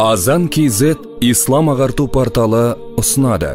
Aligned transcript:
азан 0.00 0.46
kz 0.48 0.80
ислам 1.24 1.68
ағарту 1.72 2.06
порталы 2.12 2.76
ұсынады 3.00 3.50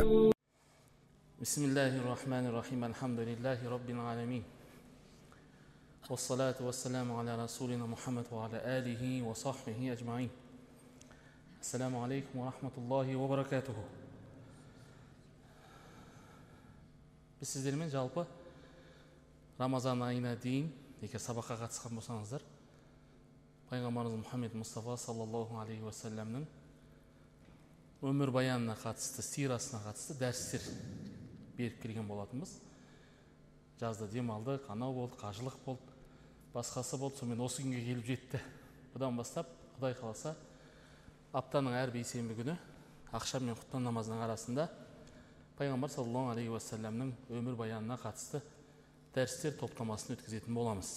بسم 1.41 1.61
الله 1.69 1.97
الرحمن 2.01 2.45
الرحيم 2.49 2.81
الحمد 2.83 3.19
لله 3.19 3.59
رب 3.69 3.89
العالمين 3.89 4.43
والصلاة 6.09 6.57
والسلام 6.61 7.11
على 7.11 7.43
رسولنا 7.43 7.85
محمد 7.85 8.25
وعلى 8.31 8.57
آله 8.77 9.01
وصحبه 9.27 9.79
أجمعين 9.93 10.29
السلام 11.61 11.93
عليكم 11.97 12.33
ورحمة 12.39 12.75
الله 12.77 13.07
وبركاته 13.15 13.77
біз 17.41 17.49
сіздермен 17.49 17.89
жалпы 17.89 18.27
рамазан 19.57 20.03
айына 20.05 20.35
дейін 20.37 20.69
егер 21.01 21.17
сабаққа 21.17 21.57
қатысқан 21.63 21.97
болсаңыздар 21.97 22.45
пайғамбарымыз 23.66 24.20
мұхаммед 24.20 24.52
мұстафа 24.54 24.94
саллаллаху 25.00 25.58
алейхи 25.58 25.82
уассаламның 25.82 26.44
өмір 28.06 28.30
баянына 28.30 28.76
қатысты 28.78 29.24
сирасына 29.26 29.80
қатысты 29.82 30.14
дәрістер 30.20 30.62
беріп 31.56 31.80
келген 31.82 32.06
болатынбыз 32.06 32.52
жазда 33.80 34.06
демалдық 34.12 34.70
анау 34.70 34.94
болды 34.94 35.18
қажылық 35.18 35.58
болды 35.64 35.96
басқасы 36.54 37.00
болды 37.00 37.18
сонымен 37.18 37.42
осы 37.42 37.64
күнге 37.64 37.82
келіп 37.88 38.06
жетті 38.06 38.42
бұдан 38.94 39.18
бастап 39.18 39.50
құдай 39.80 39.98
қаласа 39.98 40.36
аптаның 41.34 41.74
әр 41.80 41.90
бейсенбі 41.96 42.38
күні 42.38 42.54
ақшам 43.18 43.48
мен 43.48 43.58
құптан 43.58 43.82
намазының 43.90 44.22
арасында 44.28 44.68
пайғамбар 45.58 45.90
саллаллаху 45.90 46.36
алейхи 46.36 46.54
уассаламның 46.54 47.12
өмір 47.34 47.58
баянына 47.58 47.98
қатысты 47.98 48.44
дәрістер 49.16 49.58
топтамасын 49.58 50.14
өткізетін 50.14 50.54
боламыз 50.54 50.94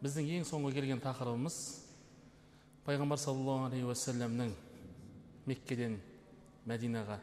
біздің 0.00 0.30
ең 0.38 0.46
соңғы 0.48 0.72
келген 0.78 1.00
тақырыбымыз 1.04 1.56
пайғамбар 2.86 3.20
саллаллаху 3.20 3.66
алейхи 3.68 3.84
уассаламның 3.84 4.54
меккеден 5.50 5.98
мәдинаға 6.68 7.18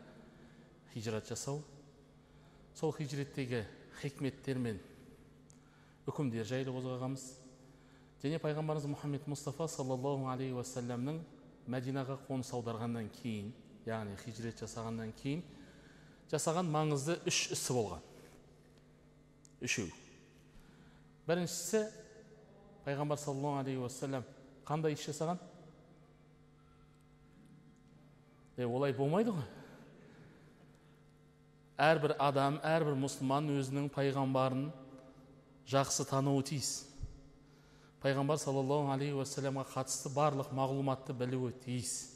хижрат 0.93 1.25
жасау. 1.29 1.63
Сол 2.77 2.93
хижреттегі 2.93 3.63
хикметтер 4.01 4.61
мен 4.61 4.77
үкімдер 6.07 6.45
жайлы 6.45 6.73
қозғағанбыз. 6.75 7.25
Және 8.21 8.37
пайғамбарымыз 8.45 8.87
мұхаммед 8.93 9.25
мұстафа 9.29 9.67
саллаллаху 9.73 10.29
алейхи 10.29 10.53
уассаламның 10.57 11.21
мәдинаға 11.73 12.21
қоныс 12.29 12.53
аударғаннан 12.53 13.09
кейін 13.17 13.51
яғни 13.89 14.17
хижрет 14.21 14.61
жасағаннан 14.61 15.17
кейін 15.17 15.41
жасаған 16.31 16.69
маңызды 16.69 17.17
үш 17.25 17.47
ісі 17.57 17.73
болған. 17.73 18.03
Үшеу. 19.65 19.89
Біріншісі 21.27 21.87
пайғамбар 22.87 23.19
саллаллаху 23.19 23.59
алейхи 23.59 23.83
уассалам 23.83 24.23
қандай 24.63 24.95
іс 24.95 25.03
жасаған 25.03 25.41
е 28.55 28.65
олай 28.65 28.95
болмайды 28.95 29.35
ғой 29.35 29.47
әрбір 31.77 32.15
адам 32.23 32.61
әрбір 32.63 32.95
мұсылман 32.97 33.51
өзінің 33.53 33.89
пайғамбарын 33.93 34.69
жақсы 35.67 36.07
тануы 36.07 36.45
тиіс. 36.47 36.87
Пайғамбар 38.01 38.39
саллаллаху 38.39 38.93
алейхи 38.93 39.17
уассаламға 39.19 39.65
қатысты 39.73 40.13
барлық 40.15 40.53
мағлұматты 40.55 41.13
білуі 41.17 41.51
тиіс. 41.65 42.15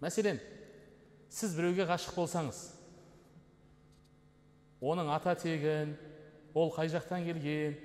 Мәселен 0.00 0.40
сіз 1.28 1.52
біреуге 1.54 1.84
ғашық 1.90 2.16
болсаңыз 2.16 2.64
оның 4.80 5.12
ата 5.12 5.36
тегін 5.36 5.92
ол 6.56 6.72
қай 6.72 6.88
жақтан 6.88 7.28
келген 7.28 7.76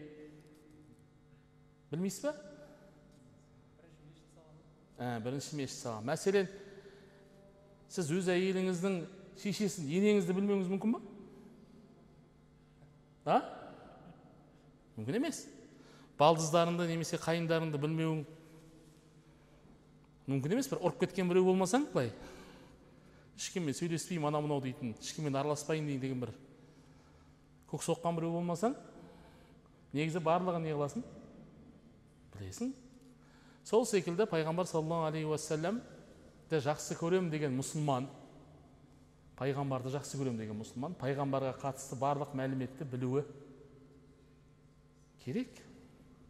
білмейсіз 1.96 2.28
ба 2.28 2.36
ә, 5.00 5.20
бірінші 5.24 5.58
мешіт 5.60 5.80
салған 5.82 6.08
мәселен 6.12 6.48
сіз 7.92 8.12
өз 8.16 8.30
әйеліңіздің 8.32 9.02
шешесін 9.42 9.90
енеңізді 9.92 10.36
білмеуіңіз 10.36 10.72
мүмкін 10.72 10.96
ба 10.96 11.02
а 13.26 13.42
мүмкін 14.96 15.20
емес 15.20 15.44
балдыздарыңды 16.20 16.88
немесе 16.92 17.20
қайындарыңды 17.20 17.82
білмеуің 17.82 18.24
мүмкін 20.32 20.56
емес 20.56 20.72
бір 20.72 20.82
ұрып 20.82 21.04
кеткен 21.04 21.30
біреу 21.30 21.50
болмасаң 21.50 21.90
былай 21.92 22.14
ешкіммен 23.36 23.76
сөйлеспеймін 23.76 24.32
анау 24.32 24.46
мынау 24.46 24.64
дейтін 24.64 24.96
ешкіммен 25.02 25.36
араласпайын 25.36 25.90
деген 26.00 26.24
бір 26.24 26.32
көк 27.72 27.84
соққан 27.84 28.16
біреу 28.16 28.38
болмасаң 28.38 28.78
негізі 29.96 30.24
барлығын 30.24 30.64
не 30.64 30.74
қыласың 30.76 31.04
білесің 32.40 32.74
сол 33.66 33.86
секілді 33.90 34.28
пайғамбар 34.30 34.68
саллаллаху 34.70 35.10
алейхи 35.10 35.30
уассаламды 35.30 36.62
жақсы 36.66 36.98
көремін 37.00 37.32
деген 37.34 37.56
мұсылман 37.58 38.10
пайғамбарды 39.40 39.92
жақсы 39.96 40.20
көремін 40.20 40.44
деген 40.44 40.60
мұсылман 40.62 40.96
пайғамбарға 41.00 41.56
қатысты 41.64 41.98
барлық 42.00 42.36
мәліметті 42.38 42.88
білуі 42.88 43.26
керек. 45.26 45.50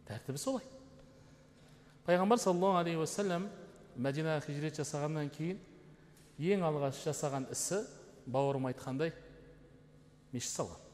Тәртібі 0.08 0.40
солай. 0.40 0.64
Пайғамбар 2.06 2.40
саллаллаху 2.40 2.80
алейхи 2.80 3.02
уассалам 3.02 3.48
мәдинаға 3.98 4.46
хижрет 4.46 4.80
жасағаннан 4.80 5.28
кейін 5.34 5.60
ең 6.38 6.64
алғаш 6.66 7.02
жасаған 7.04 7.48
ісі 7.52 7.82
бауырым 8.30 8.68
айтқандай 8.70 9.12
мешіт 10.32 10.52
салған 10.52 10.85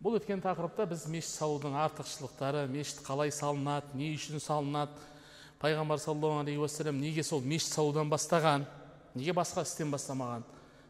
бұл 0.00 0.16
өткен 0.16 0.40
тақырыпта 0.40 0.86
біз 0.88 1.04
мешіт 1.12 1.34
салудың 1.34 1.74
артықшылықтары 1.76 2.64
мешіт 2.72 3.02
қалай 3.04 3.32
салынады 3.34 3.92
не 4.00 4.14
үшін 4.16 4.40
салынады 4.40 4.96
пайғамбар 5.60 6.00
саллаллаху 6.00 6.40
алейхи 6.40 6.62
уассалам 6.62 7.00
неге 7.00 7.22
сол 7.22 7.42
мешіт 7.44 7.74
салудан 7.74 8.08
бастаған 8.08 8.64
неге 9.14 9.34
басқа 9.36 9.66
істен 9.66 9.92
бастамаған? 9.92 10.46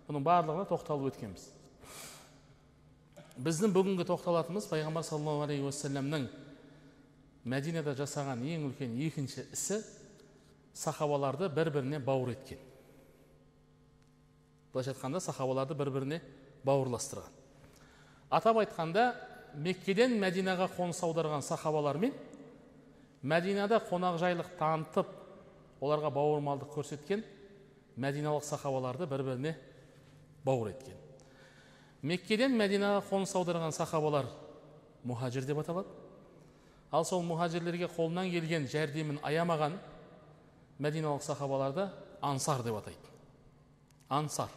Бұның 0.06 0.22
барлығына 0.26 0.68
тоқталып 0.70 1.10
өткенбіз. 1.10 1.48
Біздің 3.40 3.74
бүгінгі 3.74 4.06
тоқталатынымыз 4.06 4.70
пайғамбар 4.70 5.06
саллаллаху 5.06 5.48
алейхи 5.48 5.66
уассаламның 5.66 6.28
мәдинада 7.50 7.96
жасаған 7.98 8.46
ең 8.46 8.68
үлкен 8.70 8.94
екінші 9.08 9.46
ісі 9.50 9.80
сахабаларды 10.74 11.50
бір 11.50 11.72
біріне 11.74 11.98
бауыр 11.98 12.36
еткен. 12.36 12.62
Былайша 14.70 14.94
айтқанда 14.94 15.18
сахабаларды 15.24 15.74
бір 15.74 15.90
біріне 15.96 16.22
бауырластырған. 16.62 17.39
Атап 18.30 18.60
айтқанда 18.62 19.14
меккеден 19.54 20.14
мәдинаға 20.22 20.70
қоныс 20.76 21.02
аударған 21.04 21.42
сахабалар 21.42 21.98
мен 21.98 22.14
мәдинада 23.22 23.80
қонақжайлық 23.90 24.54
танытып 24.58 25.10
оларға 25.80 26.12
бауырмалдық 26.14 26.70
көрсеткен 26.76 27.24
мәдиналық 28.00 28.44
сахабаларды 28.46 29.06
бір 29.10 29.24
біріне 29.26 29.56
бауыр 30.44 30.70
еткен. 30.72 30.96
Меккеден 32.02 32.54
мәдинаға 32.56 33.02
қоныс 33.10 33.34
аударған 33.36 33.74
сахабалар 33.76 34.28
мұхажир 35.04 35.44
деп 35.44 35.58
аталады. 35.60 35.88
Ал 36.90 37.04
сол 37.04 37.22
мұхажирлерге 37.26 37.90
қолынан 37.92 38.30
келген 38.32 38.66
жәрдемін 38.70 39.20
аямаған 39.26 39.76
мәдиналық 40.80 41.22
сахабаларды 41.22 41.90
ансар 42.22 42.64
деп 42.64 42.80
атайды. 42.80 43.12
Ансар. 44.08 44.48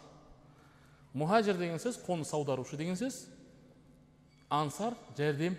Мұхажир 1.14 1.58
деген 1.58 1.78
сөз 1.78 2.00
қоныс 2.06 2.32
аударушы 2.34 2.76
деген 2.76 2.96
сөз. 2.96 3.26
Ансар 4.50 4.94
жәрдем 5.16 5.56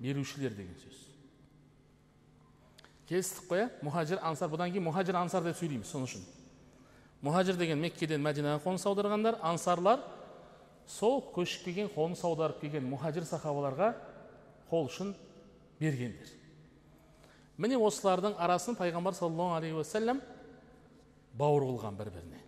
берушілер 0.00 0.54
деген 0.54 0.76
сөз 0.80 1.02
келістік 3.08 3.48
қой 3.50 3.64
иә 3.64 3.68
мұхажир 3.86 4.22
ансар 4.22 4.50
бұдан 4.50 4.72
кейін 4.72 4.86
мұхажир 4.88 5.18
ансар 5.18 5.44
деп 5.46 5.58
сөйлейміз 5.58 5.90
сол 5.90 6.06
үшін 6.06 6.24
мұхажир 7.24 7.58
деген 7.58 7.80
меккеден 7.80 8.22
мәдинаға 8.24 8.62
қоныс 8.64 8.86
аударғандар 8.88 9.38
ансарлар 9.46 10.02
сол 10.90 11.22
көшіп 11.34 11.68
келген 11.68 11.90
қоныс 11.94 12.22
аударып 12.26 12.60
келген 12.62 12.86
мұхажир 12.90 13.26
сахабаларға 13.26 13.92
қол 14.70 14.90
ұшын 14.90 15.14
бергендер 15.80 16.32
міне 17.58 17.78
осылардың 17.80 18.36
арасын 18.42 18.76
пайғамбар 18.78 19.16
саллаллаху 19.16 19.60
алейхи 19.60 19.78
уассалам 19.78 20.20
бауыр 21.36 21.66
қылған 21.70 21.98
бір 21.98 22.10
біріне 22.14 22.42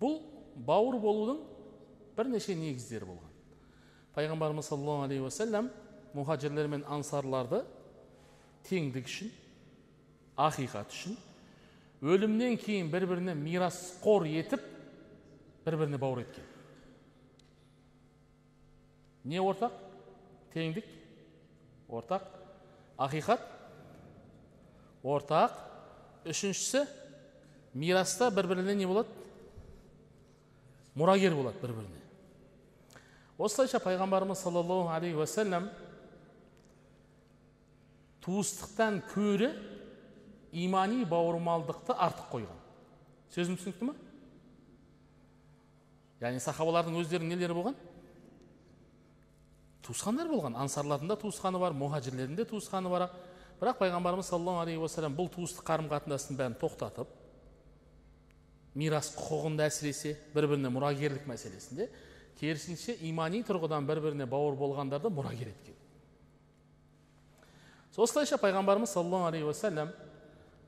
бұл 0.00 0.20
бауыр 0.68 1.00
болудың 1.02 1.40
бірнеше 2.16 2.54
негіздері 2.58 3.08
болған 3.08 3.27
пайғамбарымыз 4.16 4.70
саллаллаху 4.70 5.06
алейхи 5.08 5.24
уассалам 5.24 5.70
мұхажирлер 6.16 6.68
мен 6.72 6.84
ансарларды 6.88 7.62
теңдік 8.68 9.08
үшін 9.10 9.32
ақиқат 10.48 10.94
үшін 10.94 11.18
өлімнен 12.02 12.56
кейін 12.62 12.90
бір 12.92 13.06
біріне 13.10 13.34
мирасқор 13.38 14.26
етіп 14.30 14.62
бір 15.66 15.76
біріне 15.82 15.98
бауыр 16.00 16.22
еткен 16.24 16.46
не 19.28 19.40
ортақ 19.42 19.74
теңдік 20.54 20.86
ортақ 21.88 22.24
ақиқат 23.08 23.44
ортақ 25.02 25.58
үшіншісі 26.28 26.84
мираста 27.74 28.30
бір 28.34 28.48
біріне 28.54 28.74
не 28.78 28.86
болады 28.88 29.10
мұрагер 30.98 31.36
болады 31.38 31.60
бір 31.62 31.74
біріне 31.80 31.97
осылайша 33.38 33.78
пайғамбарымыз 33.82 34.42
саллаллаху 34.42 34.90
алейхи 34.90 35.16
уассалам 35.16 35.68
туыстықтан 38.24 39.02
көрі 39.12 39.52
имани 40.52 41.04
бауырмалдықты 41.04 41.94
артық 41.94 42.32
қойған. 42.32 42.58
Сөзім 43.34 43.58
түсінікті 43.60 43.88
ма 43.88 43.94
яғни 46.20 46.42
сахабалардың 46.42 46.98
өздерінің 46.98 47.36
нелері 47.36 47.54
болған? 47.54 47.78
Туысқандар 49.86 50.28
болған. 50.28 50.58
Ансарлардың 50.58 51.12
да 51.12 51.16
туысқаны 51.20 51.60
бар 51.62 51.76
мұхажирлердің 51.78 52.36
де 52.36 52.44
туысқаны 52.48 52.90
бар. 52.90 53.08
Бірақ 53.60 53.78
пайғамбарымыз 53.78 54.28
саллаллаху 54.28 54.64
алейхи 54.66 54.82
уассалам 54.82 55.14
бұл 55.16 55.30
туыстық 55.32 55.64
қарым 55.66 55.88
қатынастың 55.90 56.36
бәрін 56.38 56.58
тоқтатып 56.60 57.14
мирас 58.78 59.08
құқығында 59.16 59.66
әсіресе 59.66 60.14
бір 60.34 60.46
біріне 60.52 60.70
мұрагерлік 60.70 61.24
мәселесінде 61.26 61.88
керісінше 62.40 62.96
имани 63.08 63.42
тұрғыдан 63.42 63.86
бір 63.86 64.00
біріне 64.04 64.26
бауыр 64.26 64.56
болғандарды 64.58 65.10
мұрагер 65.10 65.50
еткен 65.52 65.74
осылайша 67.98 68.38
пайғамбарымыз 68.38 68.92
саллаллаху 68.94 69.26
алейхи 69.26 69.44
уассалам 69.44 69.90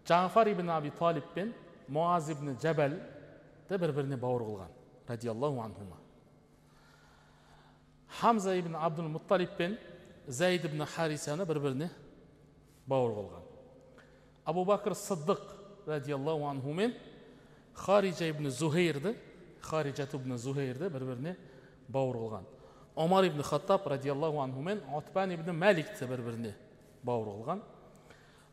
жафар 0.07 0.49
ибн 0.51 0.71
аби 0.71 0.91
талиб 0.99 1.25
пен 1.35 1.53
муаз 1.89 2.31
ибн 2.31 2.57
жабалді 2.63 3.79
бір 3.79 3.93
біріне 3.95 4.17
бауыр 4.19 4.43
қылған 4.49 4.73
радиаллаху 5.09 5.61
анхума. 5.63 5.97
Хамза 8.21 8.57
ибн 8.59 8.77
абдул 8.77 9.09
мутталиб 9.09 9.57
пен 9.57 9.79
зәйд 10.27 10.67
ибн 10.67 10.85
харисаны 10.87 11.47
бір 11.47 11.61
біріне 11.61 11.91
бауыр 12.87 13.15
қылған. 13.19 13.47
Абу 14.45 14.65
бәкір 14.67 14.95
сыддық 14.99 15.43
радиаллаху 15.87 16.47
анху 16.51 16.75
мен 16.75 16.95
хариджа 17.75 18.31
ибн 18.31 18.51
зухейрді 18.51 19.15
хариджат 19.61 20.15
ибн 20.15 20.37
зухейрді 20.39 20.89
бір 20.89 21.05
біріне 21.05 21.37
бауыр 21.91 22.17
қылған 22.23 22.49
омар 22.97 23.27
ибн 23.29 23.43
хаттаб 23.43 23.87
радиаллаху 23.87 24.41
анху 24.41 24.63
мен 24.63 24.81
отбан 24.95 25.35
ибн 25.35 25.51
мәликті 25.51 26.07
бір 26.07 26.23
біріне 26.23 26.55
бауыр 27.03 27.35
қылған 27.35 27.63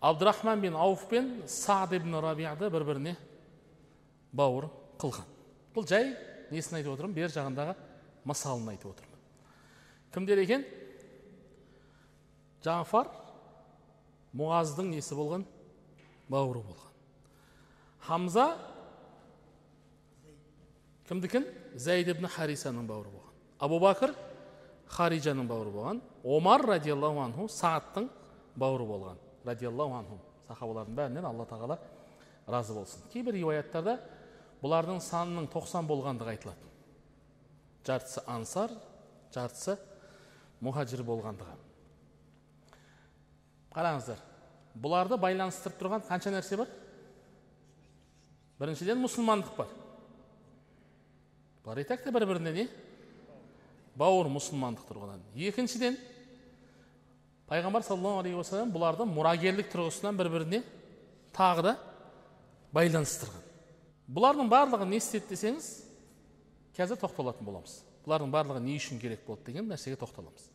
абдурахман 0.02 0.62
бин 0.62 0.76
ауф 0.76 1.08
пен 1.10 1.44
сад 1.48 1.94
ибн 1.94 2.20
рабияды 2.22 2.70
бір 2.70 2.84
біріне 2.84 3.16
бауыр 4.34 4.70
қылған. 5.00 5.28
Бұл 5.76 5.88
жай 5.88 6.12
несін 6.52 6.80
айтып 6.80 6.96
отырмын? 6.96 7.16
Бер 7.16 7.32
жағындағы 7.34 7.76
мысалын 8.28 8.72
айтып 8.74 8.92
отырмын. 8.92 9.22
Кімдер 10.14 10.42
екен? 10.42 10.66
Жафар 12.66 13.12
муаздың 14.34 14.92
несі 14.92 15.16
болған? 15.18 15.46
Бауыры 16.30 16.64
болған. 16.66 16.98
Хамза 18.08 18.48
кімдікін? 21.08 21.48
Зәйд 21.78 22.12
ибн 22.16 22.30
харисаның 22.32 22.90
бауыры 22.90 23.14
болған. 23.14 23.27
Абу 23.64 23.80
бәкір 23.82 24.14
хариджаның 24.94 25.48
бауыры 25.50 25.74
болған 25.74 26.02
омар 26.24 26.64
радиаллаху 26.76 27.24
анху 27.24 27.48
саадтың 27.52 28.10
бауыры 28.56 28.86
болған 28.88 29.20
радиаллаху 29.46 29.98
анху 29.98 30.20
сахабалардың 30.48 30.96
бәрінен 30.98 31.26
алла 31.28 31.48
тағала 31.50 31.80
разы 32.48 32.76
болсын 32.78 33.04
кейбір 33.12 33.36
риуаяттарда 33.40 33.98
бұлардың 34.62 35.02
санының 35.04 35.50
90 35.54 35.90
болғандығы 35.90 36.34
айтылады 36.36 36.72
жартысы 37.88 38.24
ансар 38.28 38.74
жартысы 39.36 39.78
мұхажир 40.64 41.04
болғандығы 41.08 41.58
қараңыздар 43.76 44.22
бұларды 44.82 45.20
байланыстырып 45.22 45.82
тұрған 45.82 46.06
қанша 46.08 46.34
нәрсе 46.34 46.58
бар 46.62 46.72
біріншіден 48.62 49.02
мұсылмандық 49.04 49.58
бар 49.58 49.74
бұлар 51.66 51.84
айтайық 51.84 52.06
та 52.06 52.14
бір 52.16 52.26
біріне 52.32 52.54
не 52.56 52.68
бауыр 53.98 54.30
мұсылмандық 54.32 54.88
тұрғыдан. 54.90 55.24
Екіншіден 55.36 55.98
пайғамбар 57.50 57.86
саллаллаху 57.86 58.22
алейхи 58.22 58.38
уассалам 58.38 58.72
бұларды 58.74 59.08
мұрагерлік 59.10 59.72
тұрғысынан 59.72 60.18
бір 60.20 60.30
біріне 60.34 60.62
тағы 61.36 61.66
да 61.70 61.74
байланыстырған. 62.76 63.44
Бұлардың 64.08 64.52
барлығы 64.52 64.88
не 64.88 65.02
істеді 65.02 65.34
десеңіз 65.34 65.72
қазір 66.78 67.02
тоқталатын 67.02 67.48
боламыз. 67.48 67.80
Бұлардың 68.06 68.32
барлығы 68.32 68.62
не 68.64 68.78
үшін 68.78 69.02
керек 69.02 69.26
болды 69.28 69.50
деген 69.50 69.68
нәрсеге 69.72 69.98
тоқталамыз. 70.00 70.46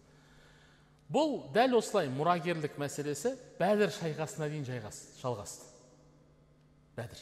Бұл 1.12 1.42
дәл 1.52 1.76
осылай 1.76 2.08
мұрагерлік 2.08 2.78
мәселесі 2.80 3.34
бәдір 3.58 3.92
шайқасына 3.98 4.48
дейін 4.48 4.64
жалғасты. 5.20 5.66
Бәдір 6.96 7.20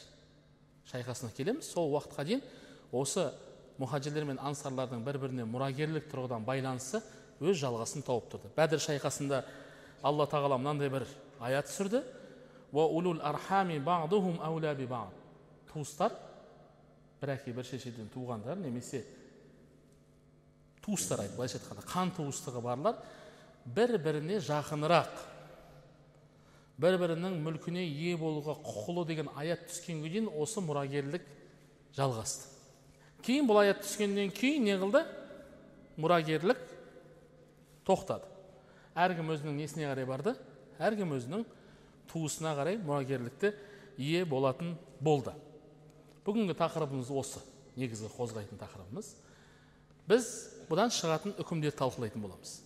шайқасына 0.91 1.33
келеміз. 1.35 1.67
Сол 1.67 1.91
уақытқа 1.91 2.23
дейін 2.27 2.43
осы 2.91 3.27
мұхажирлер 3.81 4.27
мен 4.29 4.39
ансарлардың 4.41 5.03
бір 5.05 5.19
біріне 5.23 5.45
мұрагерлік 5.49 6.07
тұрғыдан 6.11 6.45
байланысы 6.45 7.01
өз 7.41 7.57
жалғасын 7.61 8.05
тауып 8.05 8.29
тұрды. 8.31 8.51
Бәдір 8.55 8.81
шайқасында 8.83 9.43
алла 10.05 10.27
тағала 10.29 10.59
мынандай 10.61 10.91
бір 10.93 11.07
аят 11.41 11.69
түсірді. 11.71 12.03
Туыстар 15.71 16.11
бір 17.21 17.35
әке 17.37 17.53
бір 17.55 17.63
шешеден 17.63 18.09
туғандар 18.11 18.57
немесе 18.59 19.05
туыстар 20.83 21.21
былайша 21.35 21.59
айтқанда 21.59 21.85
қан 21.87 22.11
туыстығы 22.17 22.63
барлар 22.65 22.97
бір 23.65 23.93
біріне 24.01 24.39
жақынырақ 24.43 25.21
бір 26.81 26.97
бірінің 27.03 27.37
мүлкіне 27.45 27.85
ие 27.85 28.17
болуға 28.17 28.57
құқылы 28.65 29.05
деген 29.13 29.29
аят 29.37 29.67
түскенге 29.69 30.09
дейін 30.09 30.31
осы 30.33 30.63
мұрагерлік 30.65 31.27
жалғасты. 31.95 32.50
Кейін 33.25 33.47
бұл 33.49 33.61
аят 33.61 33.83
түскеннен 33.85 34.31
кейін 34.35 34.65
не 34.67 34.77
қылды 34.81 35.03
мұрагерлік 36.01 36.61
тоқтады 37.87 38.27
әркім 38.97 39.31
өзінің 39.35 39.59
несіне 39.61 39.89
қарай 39.89 40.07
барды 40.09 40.35
әркім 40.81 41.15
өзінің 41.17 41.45
туысына 42.11 42.55
қарай 42.57 42.79
мұрагерлікті 42.81 43.53
ие 44.01 44.25
болатын 44.25 44.75
болды 44.99 45.33
бүгінгі 46.25 46.57
тақырыбымыз 46.59 47.11
осы 47.13 47.41
негізгі 47.77 48.11
қозғайтын 48.15 48.59
тақырыбымыз 48.61 49.13
біз 50.09 50.27
бұдан 50.69 50.91
шығатын 50.93 51.37
үкімдерді 51.41 51.77
талқылайтын 51.79 52.23
боламыз 52.23 52.57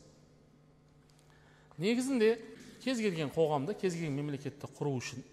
негізінде 1.82 2.36
кез 2.84 3.02
келген 3.02 3.32
қоғамды 3.36 3.76
кез 3.80 3.96
келген 3.98 4.16
мемлекетті 4.18 4.70
құру 4.78 4.96
үшін 5.00 5.24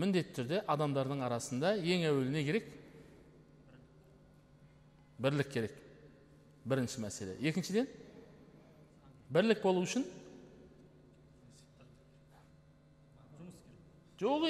міндетті 0.00 0.36
түрде 0.40 0.62
адамдардың 0.70 1.24
арасында 1.26 1.74
ең 1.78 2.06
әуелі 2.10 2.34
не 2.34 2.44
керек 2.46 2.68
бірлік 5.20 5.50
керек 5.52 5.74
бірінші 6.64 7.02
мәселе 7.04 7.36
екіншіден 7.44 7.88
бірлік 9.30 9.62
болу 9.62 9.84
үшін 9.84 10.04
жоқ 14.20 14.46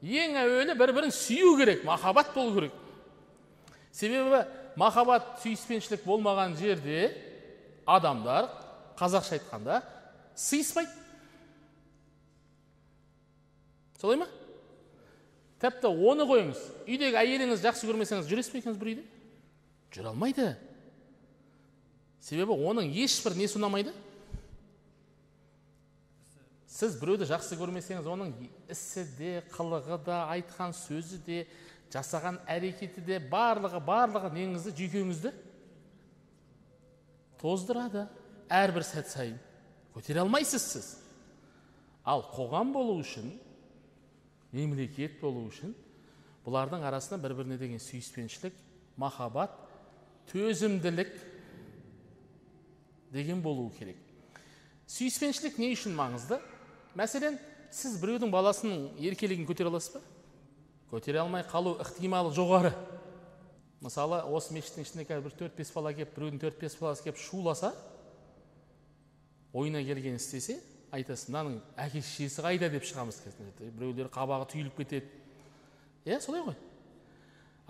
ең 0.00 0.36
әуелі 0.40 0.76
бір 0.80 0.92
бірін 0.96 1.12
сүю 1.12 1.56
керек 1.60 1.84
махаббат 1.84 2.32
болу 2.34 2.54
керек 2.56 2.72
себебі 3.92 4.44
махаббат 4.80 5.36
сүйіспеншілік 5.44 6.04
болмаған 6.08 6.56
жерде 6.56 7.10
адамдар 7.84 8.48
қазақша 8.96 9.36
айтқанда 9.36 9.82
сыйыспайды 10.36 10.92
солай 14.00 14.22
ма 14.22 14.28
тіпті 15.60 15.90
оны 15.92 16.26
қойыңыз. 16.28 16.60
Үйдегі 16.88 17.18
әйеліңізді 17.20 17.68
жақсы 17.68 17.88
көрмесеңіз 17.88 18.28
жүресіз 18.30 18.52
бе 18.52 18.60
екенсіз 18.62 18.78
бір 18.80 18.92
үйде? 18.92 19.04
Жүре 19.92 20.10
алмайды. 20.10 20.46
Себебі 22.20 22.56
оның 22.56 22.88
ешбір 23.04 23.36
несі 23.36 23.58
ұнамайды? 23.60 23.92
Сіз 26.70 26.96
біреуді 27.00 27.28
жақсы 27.28 27.58
көрмесеңіз 27.60 28.08
оның 28.08 28.32
ісі 28.70 29.04
де 29.18 29.32
қылығы 29.52 29.98
да 30.06 30.22
айтқан 30.32 30.72
сөзі 30.76 31.18
де 31.26 31.42
жасаған 31.92 32.38
әрекеті 32.48 33.02
де 33.04 33.18
барлығы 33.20 33.80
барлығы 33.84 34.30
неңізді 34.36 34.72
жүйкеңізді 34.78 35.34
тоздырады. 37.42 38.06
Әрбір 38.50 38.84
сәт 38.86 39.10
сайын. 39.10 39.36
Көтере 39.94 40.22
алмайсыз 40.22 40.64
сіз. 40.72 40.88
Ал 42.06 42.24
қоғам 42.32 42.72
болу 42.74 42.96
үшін 43.02 43.34
мемлекет 44.52 45.20
болу 45.20 45.46
үшін 45.48 45.74
бұлардың 46.46 46.84
арасында 46.88 47.20
бір 47.22 47.36
біріне 47.38 47.58
деген 47.60 47.82
сүйіспеншілік 47.82 48.56
махаббат 49.00 49.52
төзімділік 50.30 51.12
деген 53.12 53.42
болуы 53.42 53.70
керек. 53.78 53.98
Сүйіспеншілік 54.90 55.58
не 55.58 55.72
үшін 55.74 55.94
маңызды? 55.98 56.40
Мәселен 56.98 57.38
сіз 57.74 57.98
біреудің 58.02 58.32
баласының 58.34 58.88
еркелігін 58.98 59.46
көтере 59.46 59.70
аласыз 59.70 59.94
ба? 59.96 60.02
Көтере 60.90 61.20
алмай 61.22 61.44
қалу 61.46 61.76
ықтималы 61.82 62.32
жоғары. 62.34 62.72
Мысалы 63.80 64.20
осы 64.26 64.54
мешіттің 64.54 64.84
ішінде 64.84 65.06
қазір 65.08 65.28
бір 65.28 65.36
төрт 65.38 65.56
бес 65.56 65.70
бала 65.72 65.92
келіп 65.94 66.16
біреудің 66.16 66.42
төрт 66.42 66.58
бес 66.60 66.74
баласы 66.80 67.06
келіп 67.06 67.20
шуласа 67.22 67.70
ойына 69.52 69.82
келгенін 69.86 70.18
істесе 70.20 70.58
айтасың 70.94 71.32
мынаның 71.32 71.58
әке 71.78 72.02
шешесі 72.02 72.42
қайда? 72.44 72.70
деп 72.72 72.84
шығамыз 72.88 73.20
біреулер 73.60 74.10
қабағы 74.12 74.48
түйіліп 74.52 74.76
кетеді. 74.80 75.06
Иә 76.06 76.20
солай 76.22 76.42
ғой. 76.46 76.56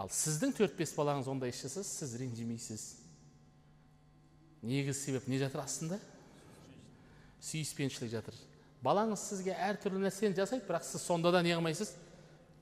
Ал 0.01 0.09
сіздің 0.09 0.55
төрт 0.57 0.77
бес 0.79 0.95
балаңыз 0.97 1.29
ондай 1.29 1.53
іс 1.53 1.61
жасаса 1.61 2.05
сіз 2.05 2.17
ренжімейсіз. 2.21 2.85
Негізгі 4.63 4.97
себеп 4.97 5.29
не 5.29 5.39
жатыр 5.41 5.65
астында? 5.65 6.01
Сүйіспеншілік 7.45 8.13
жатыр. 8.13 8.37
Балаңыз 8.85 9.27
сізге 9.29 9.53
әртүрлі 9.57 10.01
нәрсені 10.07 10.37
жасайды 10.37 10.65
бірақ 10.69 10.87
сіз 10.89 11.05
сонда 11.05 11.33
да 11.33 11.43
не 11.45 11.53
қылмайсыз? 11.53 11.93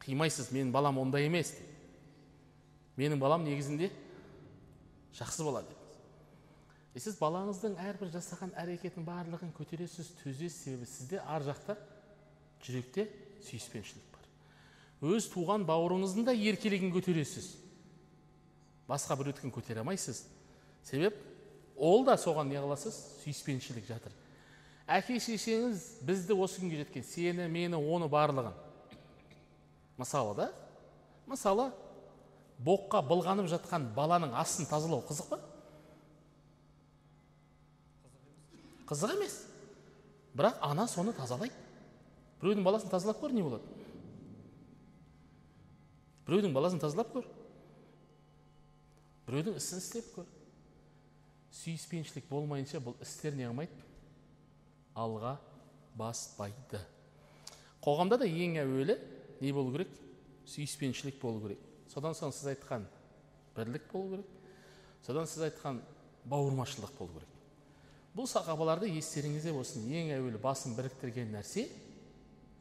Қимайсыз. 0.03 0.51
Менің 0.55 0.73
балам 0.75 0.99
ондай 0.99 1.27
емес. 1.31 1.55
Менің 2.99 3.23
балам 3.23 3.47
негізінде 3.47 3.93
жақсы 5.15 5.47
бала 5.47 5.63
и 6.99 7.01
сіз 7.01 7.15
балаңыздың 7.21 7.77
әрбір 7.79 8.09
жасаған 8.11 8.51
әрекетінің 8.59 9.05
барлығын 9.07 9.53
көтересіз 9.55 10.09
төзесіз 10.19 10.57
себебі 10.65 10.87
сізде 10.91 11.21
ар 11.23 11.45
жақта 11.47 11.77
жүректе 12.67 13.05
сүйіспеншілік 13.47 14.09
бар. 14.11 14.25
Өз 15.15 15.29
туған 15.31 15.63
бауырыңыздың 15.69 16.27
да 16.27 16.33
еркелігін 16.35 16.91
көтересіз. 16.97 17.53
Басқа 18.91 19.15
біреудікін 19.21 19.53
көтере 19.55 19.85
алмайсыз. 19.85 20.25
Себеп 20.83 21.21
ол 21.77 22.03
да 22.03 22.17
соған 22.19 22.51
не 22.51 22.59
қыласыз? 22.59 22.97
Сүйіспеншілік 23.23 23.87
жатыр. 23.87 24.17
Әке 24.91 25.21
шешеңіз 25.23 25.85
бізді 26.09 26.35
осы 26.35 26.65
күнге 26.65 26.81
жеткен 26.81 27.07
сені 27.07 27.47
мені 27.47 27.79
оны 27.79 28.09
барлығын. 28.11 28.57
Мысалы 30.03 30.35
да 30.35 30.49
мысалы 31.31 31.69
боққа 32.59 33.05
былғанып 33.07 33.47
жатқан 33.55 33.87
баланың 33.95 34.35
астын 34.35 34.67
тазалау 34.67 35.07
қызық 35.07 35.31
па? 35.31 35.41
Қызық 38.89 39.15
емес. 39.17 39.43
Бірақ 40.37 40.59
ана 40.65 40.87
соны 40.89 41.13
тазалайды. 41.17 41.55
Біреудің 42.41 42.65
баласын 42.65 42.91
тазалап 42.93 43.21
көр 43.21 43.35
не 43.35 43.43
болады? 43.43 43.65
Біреудің 46.29 46.55
баласын 46.55 46.81
тазалап 46.81 47.11
көр. 47.13 47.27
Біреудің 49.27 49.59
ісін 49.59 49.83
істеп 49.83 50.13
көр. 50.15 50.29
Сүйіспеншілік 51.59 52.29
болмайынша 52.31 52.81
бұл 52.85 52.95
істер 53.03 53.35
не 53.35 53.49
қылмайды? 53.49 53.75
Алға 54.95 55.37
баспайды. 55.99 56.81
Қоғамда 57.83 58.21
да 58.21 58.29
ең 58.29 58.61
әуелі 58.63 58.99
не 59.41 59.53
болу 59.57 59.75
керек? 59.75 59.91
Сүйіспеншілік 60.49 61.19
болу 61.23 61.43
керек. 61.45 61.65
Содан 61.91 62.15
соң 62.17 62.33
сіз 62.37 62.53
айтқан 62.55 62.87
бірлік 63.57 63.91
болу 63.93 64.15
керек. 64.15 64.31
Содан 65.07 65.27
сіз 65.27 65.49
айтқан 65.49 65.83
бауырмашылдық 66.29 66.95
болу 67.01 67.19
керек. 67.19 67.38
Бұл 68.17 68.29
сахабаларды 68.31 68.89
естеріңізде 68.97 69.53
болсын 69.55 69.85
ең 69.89 70.13
әуелі 70.17 70.41
басын 70.43 70.75
біріктірген 70.79 71.31
нәрсе 71.35 71.69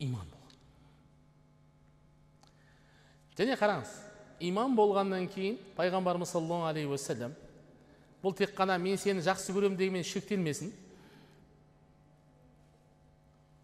иман 0.03 0.27
болған. 0.29 0.57
Және 3.37 3.57
қараңыз 3.57 3.93
иман 4.49 4.75
болғаннан 4.77 5.27
кейін 5.33 5.57
пайғамбарымыз 5.77 6.33
саллаллаху 6.33 6.69
алейхи 6.69 6.91
уассалам 6.91 7.33
бұл 8.23 8.35
тек 8.37 8.53
қана 8.57 8.77
мен 8.81 8.97
сені 8.97 9.23
жақсы 9.25 9.53
көремін 9.55 9.77
дегенмен 9.77 10.05
шектелмесін. 10.05 10.71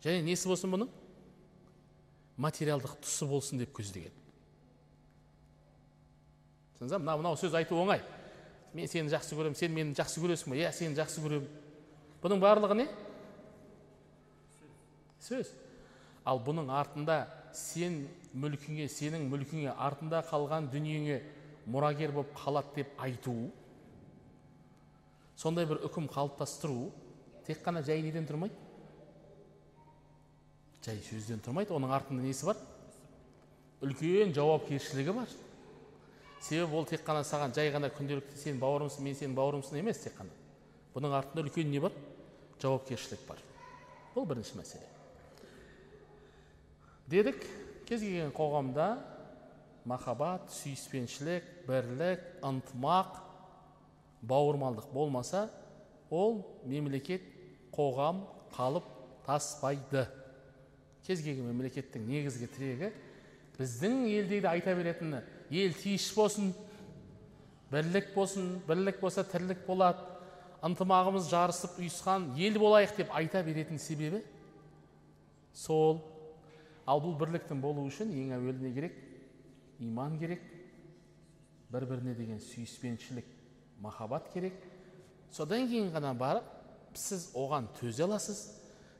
Және 0.03 0.23
несі 0.25 0.49
болсын 0.49 0.73
бұның? 0.73 0.89
Материалдық 2.37 2.97
тұсы 3.03 3.27
болсын 3.29 3.61
деп 3.61 3.73
көздеген. 3.75 4.13
Түсіндіңіз 6.73 7.01
мынау 7.01 7.21
мынау 7.21 7.37
сөз 7.39 7.53
айту 7.57 7.77
оңай. 7.81 8.01
Мен 8.73 8.89
сені 8.89 9.11
жақсы 9.13 9.37
көремін 9.37 9.57
сен 9.57 9.73
мені 9.73 9.93
жақсы 9.97 10.21
көресің 10.21 10.53
ба 10.53 10.57
иә 10.57 10.71
сені 10.73 10.97
жақсы 10.97 11.21
көремін 11.21 11.62
бұның 12.23 12.41
барлығы 12.41 12.79
не? 12.79 12.87
Сөз. 15.23 15.51
Ал 16.25 16.39
бұның 16.43 16.71
артында 16.71 17.25
сен 17.55 18.05
мүлкіңе 18.39 18.87
сенің 18.89 19.27
мүлкіңе 19.31 19.75
артында 19.75 20.23
қалған 20.29 20.71
дүниеңе 20.73 21.19
мұрагер 21.69 22.15
болып 22.15 22.31
қалады 22.39 22.79
деп 22.79 22.95
айту 23.03 23.35
сондай 25.39 25.67
бір 25.67 25.81
үкім 25.87 26.07
қалыптастыру 26.11 26.91
тек 27.47 27.63
қана 27.65 27.83
жай 27.83 28.01
неден 28.03 28.27
тұрмайды? 28.27 28.55
Жай 30.83 30.99
сөзден 31.03 31.41
тұрмайды. 31.43 31.73
Оның 31.75 31.91
артында 31.95 32.23
несі 32.23 32.47
бар? 32.47 32.59
Үлкен 33.83 34.33
жауапкершілігі 34.35 35.15
бар. 35.15 35.35
Себебі 36.43 36.79
ол 36.79 36.87
тек 36.87 37.03
қана 37.07 37.23
саған 37.27 37.55
жай 37.55 37.71
ғана 37.71 37.91
күнделікті 37.91 38.39
сен 38.39 38.59
бауырымсың 38.59 39.03
мен 39.03 39.15
сенің 39.19 39.35
бауырымсың 39.37 39.79
емес 39.79 40.01
тек 40.03 40.15
қана. 40.17 40.31
Бұның 40.95 41.15
артында 41.19 41.45
үлкен 41.45 41.71
не 41.71 41.79
бар? 41.83 41.95
Жауапкершілік 42.63 43.27
бар 43.27 43.41
бұл 44.15 44.27
бірінші 44.29 44.57
мәселе 44.59 44.87
дедік 47.11 47.43
кез 47.89 48.01
келген 48.01 48.31
қоғамда 48.35 48.87
махаббат 49.89 50.47
сүйіспеншілік 50.55 51.49
бірлік 51.67 52.23
ынтымақ 52.47 53.19
бауырмалдық 54.23 54.91
болмаса 54.95 55.49
ол 56.09 56.39
мемлекет 56.63 57.25
қоғам 57.75 58.23
қалып 58.55 58.87
таспайды 59.27 60.05
кез 61.03 61.23
келген 61.23 61.49
мемлекеттің 61.51 62.07
негізгі 62.07 62.47
тірегі 62.55 62.93
біздің 63.57 64.05
елде 64.13 64.39
де 64.39 64.47
айта 64.47 64.75
беретіні 64.77 65.19
ел 65.51 65.75
тиіш 65.81 66.07
болсын 66.15 66.53
бірлік 67.73 68.13
болсын 68.15 68.61
бірлік 68.67 69.01
болса 69.01 69.25
тірлік 69.27 69.65
болады 69.67 70.12
ынтымағымыз 70.63 71.27
жарысып 71.31 71.77
ұйысқан 71.81 72.29
ел 72.39 72.57
болайық 72.61 72.95
деп 72.95 73.11
айта 73.15 73.43
беретін 73.43 73.79
себебі 73.81 74.21
сол. 75.53 75.99
Ал 76.87 76.99
бұл 77.03 77.15
бірліктің 77.19 77.61
болу 77.63 77.85
үшін 77.87 78.11
ең 78.11 78.33
әуелі 78.37 78.63
не 78.63 78.73
керек? 78.75 78.95
Иман 79.79 80.17
керек. 80.19 80.41
Бір 81.71 81.85
біріне 81.89 82.15
деген 82.15 82.39
сүйіспеншілік 82.43 83.27
махаббат 83.83 84.29
керек. 84.33 84.55
Содан 85.31 85.67
кейін 85.67 85.91
ғана 85.93 86.13
барып 86.15 86.47
сіз 86.95 87.31
оған 87.35 87.67
төзе 87.79 88.05
аласыз 88.05 88.43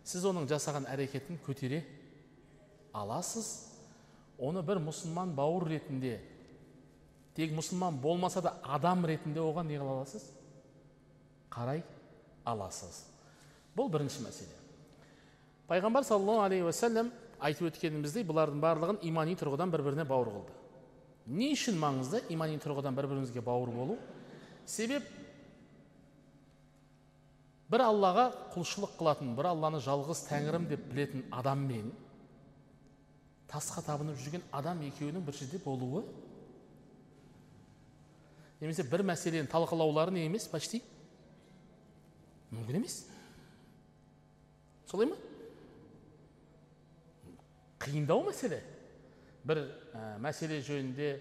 сіз 0.04 0.26
оның 0.28 0.48
жасаған 0.52 0.88
әрекетін 0.92 1.40
көтере 1.46 1.84
аласыз. 2.94 3.70
Оны 4.38 4.64
бір 4.66 4.82
мұсылман 4.84 5.36
бауыр 5.38 5.70
ретінде 5.76 6.18
тек 7.36 7.54
мұсылман 7.56 8.00
болмаса 8.02 8.42
да 8.42 8.58
адам 8.64 9.06
ретінде 9.06 9.40
оған 9.40 9.70
не 9.70 9.78
қыла 9.78 10.00
аласыз? 10.00 10.26
Қарай 11.54 11.84
аласыз. 12.50 13.04
Бұл 13.78 13.90
бірінші 13.94 14.26
мәселе. 14.26 14.58
Пайғамбар 15.70 16.06
саллаллаху 16.08 16.48
алейхи 16.48 16.66
уассалам 16.68 17.12
айтып 17.44 17.70
өткеніміздей 17.72 18.26
бұлардың 18.28 18.62
барлығын 18.64 19.02
имани 19.08 19.38
тұрғыдан 19.40 19.72
бір 19.74 19.86
біріне 19.86 20.06
бауыр 20.10 20.34
қылды. 20.34 20.56
Не 21.28 21.54
үшін 21.56 21.78
маңызды 21.80 22.24
имани 22.34 22.60
тұрғыдан 22.60 22.96
бір 22.98 23.08
бірімізге 23.12 23.42
бауыр 23.42 23.72
болу? 23.72 23.98
Себеп 24.66 25.08
бір 27.72 27.86
аллаға 27.88 28.28
құлшылық 28.54 28.98
қылатын 29.00 29.34
бір 29.38 29.50
алланы 29.54 29.80
жалғыз 29.82 30.26
тәңірім 30.28 30.68
деп 30.70 30.84
білетін 30.92 31.24
адаммен 31.34 31.90
тасқа 33.50 33.82
табынып 33.88 34.20
жүрген 34.22 34.44
адам 34.54 34.84
екеуінің 34.86 35.24
бір 35.26 35.38
жерде 35.40 35.62
болуы 35.64 36.04
немесе 38.62 38.86
бір 38.88 39.06
мәселені 39.10 39.50
талқылаулары 39.50 40.14
не 40.14 40.28
емес 40.28 40.46
почти 40.52 40.84
мүмкін 42.54 42.80
емес 42.80 43.04
солай 44.90 45.10
ма 45.10 45.18
қиындау 47.84 48.24
мәселе. 48.28 48.62
Бір 49.44 49.60
ә, 49.92 50.16
мәселе 50.24 50.62
жөнінде 50.64 51.18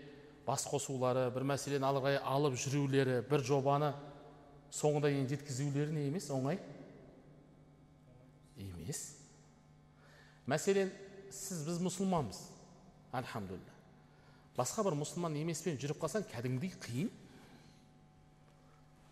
бас 0.47 0.65
қосулары 0.69 1.27
бір 1.35 1.47
мәселені 1.53 1.87
алға 1.89 2.15
алып 2.23 2.55
жүрулері 2.61 3.23
бір 3.27 3.43
жобаны 3.47 3.93
соңына 4.73 5.09
дейін 5.09 5.29
жеткізулері 5.31 5.97
не 5.97 6.07
емес 6.11 6.29
оңай? 6.31 6.61
Емес. 8.61 9.03
Мәселен 10.47 10.93
сіз 11.33 11.65
біз 11.67 11.81
мұсылманбыз. 11.83 12.39
Альхамдулилля. 13.13 13.75
Басқа 14.57 14.85
бір 14.87 14.97
мұсылман 15.01 15.37
емеспен 15.41 15.79
жүріп 15.81 16.01
қалсаң 16.03 16.29
кәдімгідей 16.31 16.77
қиын. 16.85 17.11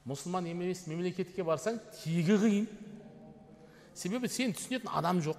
Мұсылман 0.08 0.48
емес 0.50 0.86
мемлекетке 0.88 1.44
барсаң 1.44 1.78
тегі 2.00 2.38
қиын. 2.40 2.68
Себебі 3.94 4.28
сен 4.28 4.54
түсінетін 4.56 4.90
адам 4.96 5.20
жоқ. 5.24 5.36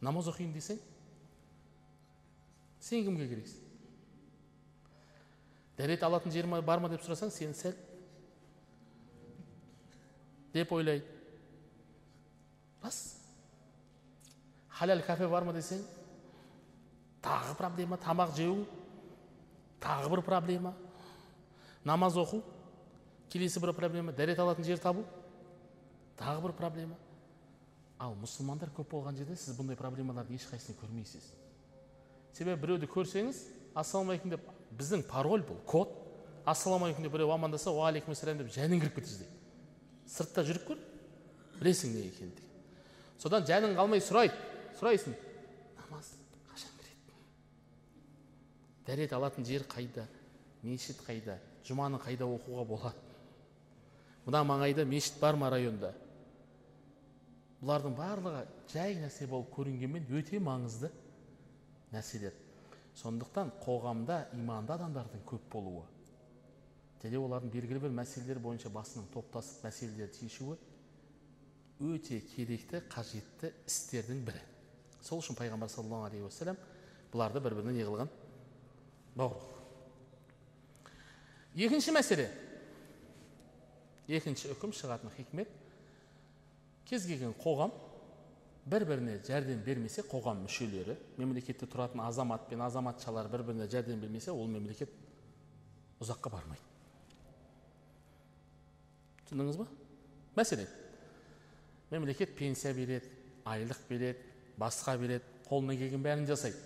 Намаз 0.00 0.28
оқиын 0.30 0.52
десең 0.54 0.78
сен 2.88 3.04
кімге 3.04 3.26
керексің? 3.28 3.64
Дәрет 5.78 6.02
алатын 6.06 6.32
жер 6.32 6.46
бар 6.62 6.80
ма 6.80 6.88
деп 6.88 7.02
сұрасаң 7.02 7.30
сен 7.34 7.54
сәл. 7.54 7.74
Деп 10.54 10.72
ойлайды 10.72 11.04
рас 12.82 13.18
халал 14.78 15.02
кафе 15.02 15.28
бар 15.28 15.44
ма 15.44 15.52
десең 15.52 15.82
тағы 17.22 17.56
проблема 17.58 17.98
тамақ 17.98 18.36
жеу. 18.36 18.64
Тағы 19.80 20.10
бір 20.10 20.22
проблема. 20.26 20.74
Намаз 21.84 22.16
оқу. 22.18 22.42
Келесі 23.32 23.60
бір 23.60 23.74
проблема 23.76 24.12
дәрет 24.12 24.38
алатын 24.38 24.64
жер 24.64 24.80
табу. 24.82 25.04
Тағы 26.18 26.48
бір 26.48 26.56
проблема. 26.58 26.96
Ал 27.98 28.14
мұсылмандар 28.18 28.70
көп 28.74 28.92
болған 28.94 29.16
жерде 29.18 29.36
сіз 29.36 29.56
бұндай 29.58 29.78
проблемалардың 29.78 30.38
ешқайсысын 30.38 30.78
көрмейсіз. 30.80 31.24
Себебі 32.32 32.60
біреуді 32.62 32.88
көрсеңіз 32.90 33.40
ассалаумағалейкум 33.78 34.34
деп 34.34 34.46
біздің 34.78 35.04
пароль 35.10 35.42
бұл 35.46 35.58
код 35.66 35.94
ассалаумағалейкум 36.48 37.06
деп 37.06 37.12
біреу 37.14 37.32
амандаса 37.34 37.72
уағалейкум 37.72 38.14
ассалам 38.14 38.38
деп 38.42 38.52
жәнің 38.54 38.82
кіріп 38.82 39.00
кетті 39.00 39.26
сыртта 40.08 40.44
жүріп 40.46 40.68
көр 40.68 40.78
білесің 41.58 41.92
не 41.94 42.06
екенін 42.08 42.32
деген 42.36 43.20
содан 43.20 43.46
жаның 43.48 43.76
қалмай 43.78 44.02
сұрайды 44.04 44.36
сұрайсың 44.78 45.16
намаз 45.80 46.12
қашан 46.52 46.72
кіреді 46.80 47.18
дәрет 48.86 49.14
алатын 49.18 49.46
жер 49.48 49.66
қайда 49.68 50.06
мешіт 50.62 51.02
қайда 51.06 51.38
жұманы 51.68 52.00
қайда 52.00 52.24
оқуға 52.24 52.64
болады? 52.64 53.07
Мына 54.28 54.42
маңайда 54.44 54.84
мешіт 54.84 55.16
бар 55.22 55.38
ма 55.40 55.48
районда? 55.48 55.94
Бұлардың 57.62 57.94
барлығы 57.96 58.42
жай 58.68 58.98
нәрсе 59.00 59.26
болып 59.26 59.48
көрінгенмен 59.56 60.04
өте 60.14 60.38
маңызды 60.38 60.90
нәрселер. 61.94 62.34
Сондықтан 62.98 63.54
қоғамда 63.64 64.26
иманды 64.36 64.74
адамдардың 64.74 65.24
көп 65.26 65.48
болуы 65.52 65.86
және 67.02 67.18
олардың 67.18 67.52
белгілі 67.54 67.80
бір 67.84 67.92
мәселелер 67.94 68.40
бойынша 68.42 68.72
басының 68.74 69.06
топтасып 69.14 69.64
мәселелерді 69.68 70.26
шешуі 70.26 70.56
өте 71.78 72.18
керекті 72.34 72.80
қажетті 72.90 73.52
істердің 73.70 74.24
бірі. 74.26 74.40
Сол 75.00 75.22
үшін 75.22 75.38
пайғамбар 75.38 75.70
саллаллаху 75.70 76.10
алейхи 76.10 76.26
уассалам 76.26 76.58
бұларды 77.12 77.40
бір 77.40 77.54
біріне 77.60 77.78
не 77.78 77.86
қылған 77.86 78.10
бауыр 79.14 79.46
екінші 81.54 81.94
мәселе. 81.94 82.28
Екінші 84.08 84.52
үкім 84.54 84.72
шығатын 84.72 85.12
хикмет. 85.16 85.50
Кез 86.88 87.04
келген 87.06 87.34
қоғам 87.36 87.72
бір 88.68 88.84
біріне 88.88 89.18
жәрдем 89.24 89.60
бермесе 89.64 90.02
қоғам 90.08 90.42
мүшелері 90.46 90.96
мемлекетте 91.20 91.68
тұратын 91.68 92.02
азамат 92.04 92.48
пен 92.48 92.62
азаматшалар 92.64 93.28
бір 93.32 93.44
біріне 93.50 93.68
жәрдем 93.68 94.00
бермесе 94.00 94.32
ол 94.32 94.48
мемлекет 94.48 94.92
ұзаққа 96.00 96.32
бармайды. 96.32 96.64
Түсіндіңіз 99.28 99.60
ба? 99.60 99.66
Мәселен 100.36 100.68
мемлекет 101.90 102.34
пенсия 102.36 102.72
береді 102.76 103.08
айлық 103.48 103.84
береді 103.88 104.24
басқа 104.60 104.96
береді 105.00 105.24
қолына 105.48 105.76
келген 105.76 106.04
бәрін 106.04 106.26
жасайды. 106.28 106.56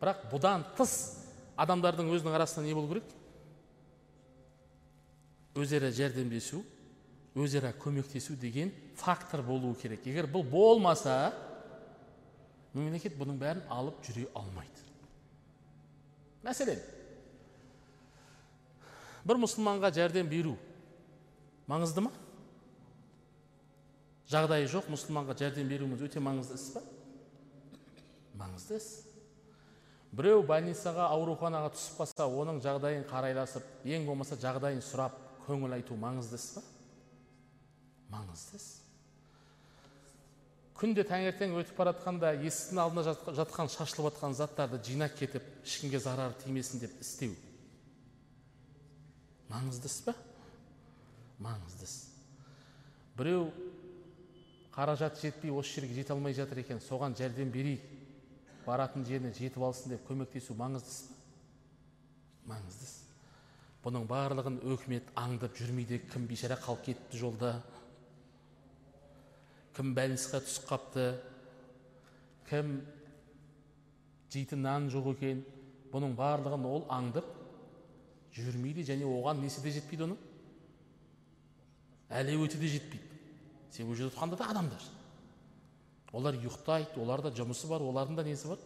Бірақ 0.00 0.26
бұдан 0.32 0.64
тыс 0.76 0.96
адамдардың 1.56 2.10
өзінің 2.12 2.36
арасында 2.36 2.66
не 2.68 2.74
болу 2.76 2.90
керек? 2.92 3.04
Өзара 5.56 5.88
жәрдемдесу 5.88 6.60
өзара 7.36 7.72
көмектесу 7.76 8.36
деген 8.40 8.72
фактор 8.96 9.42
болуы 9.44 9.76
керек. 9.76 10.06
Егер 10.08 10.26
бұл 10.26 10.44
болмаса 10.48 11.34
мемлекет 12.72 13.16
бұның 13.18 13.38
бәрін 13.40 13.64
алып 13.72 14.00
жүре 14.06 14.26
алмайды. 14.34 14.84
Мәселен 16.44 16.80
бір 19.26 19.40
мұсылманға 19.42 19.90
жәрдем 19.94 20.28
беру 20.30 20.54
маңызды 21.66 22.04
ма? 22.06 22.12
Жағдайы 24.30 24.68
жоқ 24.70 24.88
мұсылманға 24.92 25.36
жәрдем 25.38 25.68
беруіміз 25.70 26.04
өте 26.06 26.22
маңызды 26.22 26.56
іс 26.58 26.70
па? 26.74 26.82
Маңызды 28.38 28.78
іс. 28.78 28.88
Біреу 30.16 30.44
больницаға 30.46 31.10
ауруханаға 31.12 31.72
түсіп 31.74 32.00
қалса 32.00 32.28
оның 32.30 32.62
жағдайын 32.64 33.04
қарайласып 33.10 33.84
ең 33.84 34.06
болмаса 34.06 34.38
жағдайын 34.40 34.80
сұрап 34.84 35.18
көңіл 35.48 35.74
айту 35.76 35.98
маңызды 35.98 36.38
іс 36.38 36.48
па? 36.54 36.62
Маңызды. 38.12 38.58
Іс 38.58 38.66
күнде 40.76 41.06
таңертең 41.08 41.54
өтіп 41.56 41.78
бара 41.78 41.94
жатқанда 41.94 42.34
есіктің 42.44 42.80
алдында 42.82 43.14
жатқан 43.38 43.70
шашылып 43.72 44.10
жатқан 44.10 44.36
заттарды 44.36 44.80
жинап 44.84 45.14
кетіп 45.16 45.44
ешкімге 45.64 46.00
зарары 46.04 46.36
тимесін 46.42 46.82
деп 46.82 46.92
істеу. 47.00 47.32
Маңызды 49.48 49.88
іс 49.88 50.00
па? 50.04 50.14
Маңызды 51.40 51.88
іс 51.88 51.96
біреу 53.16 53.46
қаражат 54.74 55.20
жетпей 55.22 55.50
осы 55.50 55.80
жерге 55.80 56.02
жете 56.02 56.12
алмай 56.12 56.36
жатыр 56.36 56.60
екен 56.60 56.82
соған 56.84 57.16
жәрдем 57.16 57.48
берейік 57.54 57.84
баратын 58.66 59.06
жеріне 59.08 59.32
жетіп 59.32 59.62
алсын 59.64 59.94
деп 59.94 60.04
көмектесу 60.10 60.56
маңызды 60.58 60.92
іс 60.92 61.00
па? 61.08 62.52
Маңызды 62.52 62.84
іс 62.84 62.94
бұның 63.86 64.04
барлығын 64.10 64.60
өкімет 64.74 65.08
аңдып 65.16 65.56
жүрмейді 65.56 66.02
кім 66.10 66.26
бейшара 66.28 66.58
қалып 66.58 66.84
кетті 66.90 67.20
жолда? 67.22 67.54
Кім 69.76 69.92
больницаға 69.96 70.40
түсіп 70.44 70.68
қапты 70.70 71.06
кім 72.48 72.78
жейтін 74.32 74.64
нан 74.64 74.88
жоқ 74.92 75.10
екен 75.14 75.42
бұның 75.92 76.16
барлығын 76.18 76.64
ол 76.68 76.86
аңдып 76.92 77.28
жүрмейді 78.36 78.84
және 78.88 79.08
оған 79.08 79.42
несі 79.44 79.62
де 79.64 79.72
жетпейді 79.76 80.08
оның 80.08 80.18
әлеуеті 82.20 82.60
де 82.60 82.72
жетпейді 82.74 83.84
ол 83.84 83.94
жерде 83.94 84.14
тұрғанда 84.14 84.40
да 84.40 84.50
адамдар 84.52 84.88
олар 86.16 86.38
ұйықтайды 86.40 87.00
оларда 87.02 87.32
жұмысы 87.36 87.68
бар 87.68 87.84
олардың 87.84 88.16
да 88.16 88.24
несі 88.24 88.48
бар 88.48 88.62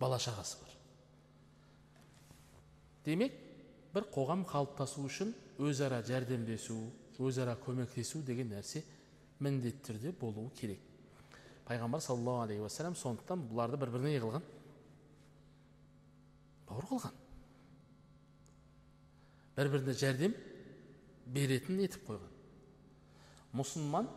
бала 0.00 0.18
шағасы 0.18 0.58
бар 0.62 0.74
демек 3.06 3.34
бір 3.94 4.08
қоғам 4.14 4.44
қалыптасу 4.48 5.04
үшін 5.06 5.34
өзара 5.58 6.02
жәрдемдесу 6.06 6.78
өзара 7.18 7.56
көмектесу 7.64 8.22
деген 8.26 8.52
нәрсе 8.52 8.82
міндетті 9.40 9.92
түрде 9.92 10.12
болуы 10.18 10.50
керек. 10.58 10.80
Пайғамбар 11.68 12.00
саллаллаху 12.00 12.46
алейхи 12.46 12.64
уассалам 12.64 12.96
сондықтан 12.96 13.42
бұларды 13.50 13.78
бір 13.78 13.92
біріне 13.92 14.14
не 14.14 14.20
қылған. 14.22 14.44
Бауыр 16.68 16.86
қылған. 16.88 17.16
Бір 19.56 19.70
біріне 19.74 19.94
жәрдем 20.00 20.36
беретін 21.26 21.82
етіп 21.84 22.08
қойған. 22.08 22.34
Мұсылман 23.58 24.08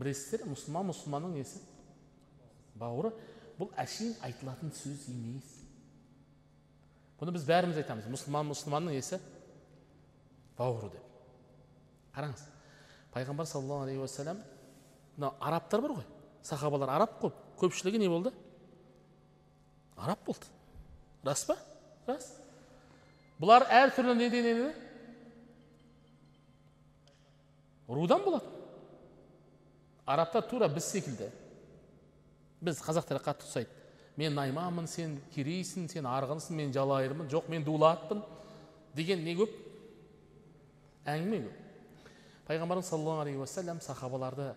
білесіздер 0.00 0.46
мұсылман 0.48 0.88
мұсылманның 0.90 1.36
несі? 1.36 1.60
Бауыры. 2.80 3.12
Бұл 3.58 3.72
әшейін 3.80 4.14
айтылатын 4.24 4.72
сөз 4.72 5.08
емес. 5.12 5.50
Бұны 7.20 7.34
біз 7.36 7.44
бәріміз 7.48 7.82
айтамыз. 7.82 8.08
Мұсылман 8.08 8.48
мұсылманның 8.54 8.96
несі? 8.96 9.20
Бауыры 10.56 10.94
деп. 10.94 11.04
Қараңыз. 12.16 12.46
Пайғамбар 13.14 13.46
саллаллаху 13.46 13.88
алейхи 13.88 14.00
уассалам 14.00 14.42
мына 15.16 15.32
арабтар 15.40 15.80
бар 15.80 15.96
ғой 15.98 16.06
сахабалар 16.42 16.90
араб 16.96 17.18
қой 17.20 17.32
көпшілігі 17.60 17.98
не 17.98 18.08
болды 18.08 18.32
араб 19.96 20.18
болды 20.26 20.46
рас 21.24 21.44
па 21.44 21.56
рас 22.06 22.30
бұлар 23.40 23.66
әртүрлі 23.80 24.14
неден 24.18 24.48
еді 24.52 24.70
рудан 27.88 28.24
болады 28.24 28.46
арабтар 30.06 30.46
тура 30.48 30.68
біз 30.68 30.88
секілді 30.94 31.30
біз 32.60 32.80
қазақтарға 32.84 33.24
қатты 33.30 33.48
ұқсайды 33.48 33.80
мен 34.20 34.34
найманмын 34.36 34.88
сен 34.90 35.16
керейсің 35.34 35.88
сен 35.90 36.06
арғынсың 36.08 36.56
мен 36.56 36.72
жалайырмын 36.74 37.30
жоқ 37.32 37.48
мен 37.52 37.64
дулатпын 37.64 38.22
деген 38.96 39.24
не 39.24 39.36
көп 39.38 39.54
әңгіме 41.08 41.42
көп 41.46 41.59
пайғамбарымыз 42.48 42.88
саллаллаху 42.90 43.24
алейхи 43.24 43.40
уассалам 43.40 43.80
сахабаларды 43.84 44.52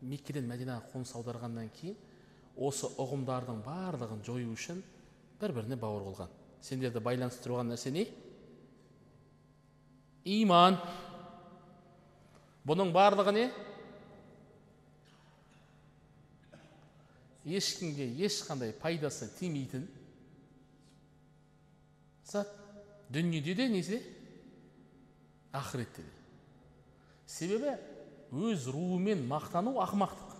меккеден 0.00 0.48
мәдинаға 0.48 0.90
қоныс 0.92 1.14
аударғаннан 1.18 1.70
кейін 1.76 1.96
осы 2.60 2.88
ұғымдардың 3.00 3.62
барлығын 3.64 4.24
жою 4.26 4.52
үшін 4.54 4.82
бір 5.40 5.54
біріне 5.56 5.78
бауыр 5.80 6.06
қылған 6.10 6.36
сендерді 6.64 7.00
байланыстырып 7.04 7.46
тұрған 7.46 7.72
нәрсе 7.72 7.92
не? 7.94 8.06
Иман. 10.28 10.76
Бұның 12.68 12.92
барлығы 12.92 13.32
не? 13.32 13.46
Ешкімге 17.48 18.04
ешқандай 18.20 18.74
пайдасы 18.76 19.30
тимейтін 19.38 19.88
зат. 22.28 22.48
Дүниеде 23.10 23.56
де 23.58 23.68
неде 23.68 24.02
ақыретте 25.52 26.02
де 26.02 26.12
себебі 27.26 27.76
өз 28.30 28.68
руымен 28.70 29.24
мақтану 29.26 29.74
ақымақтық. 29.82 30.36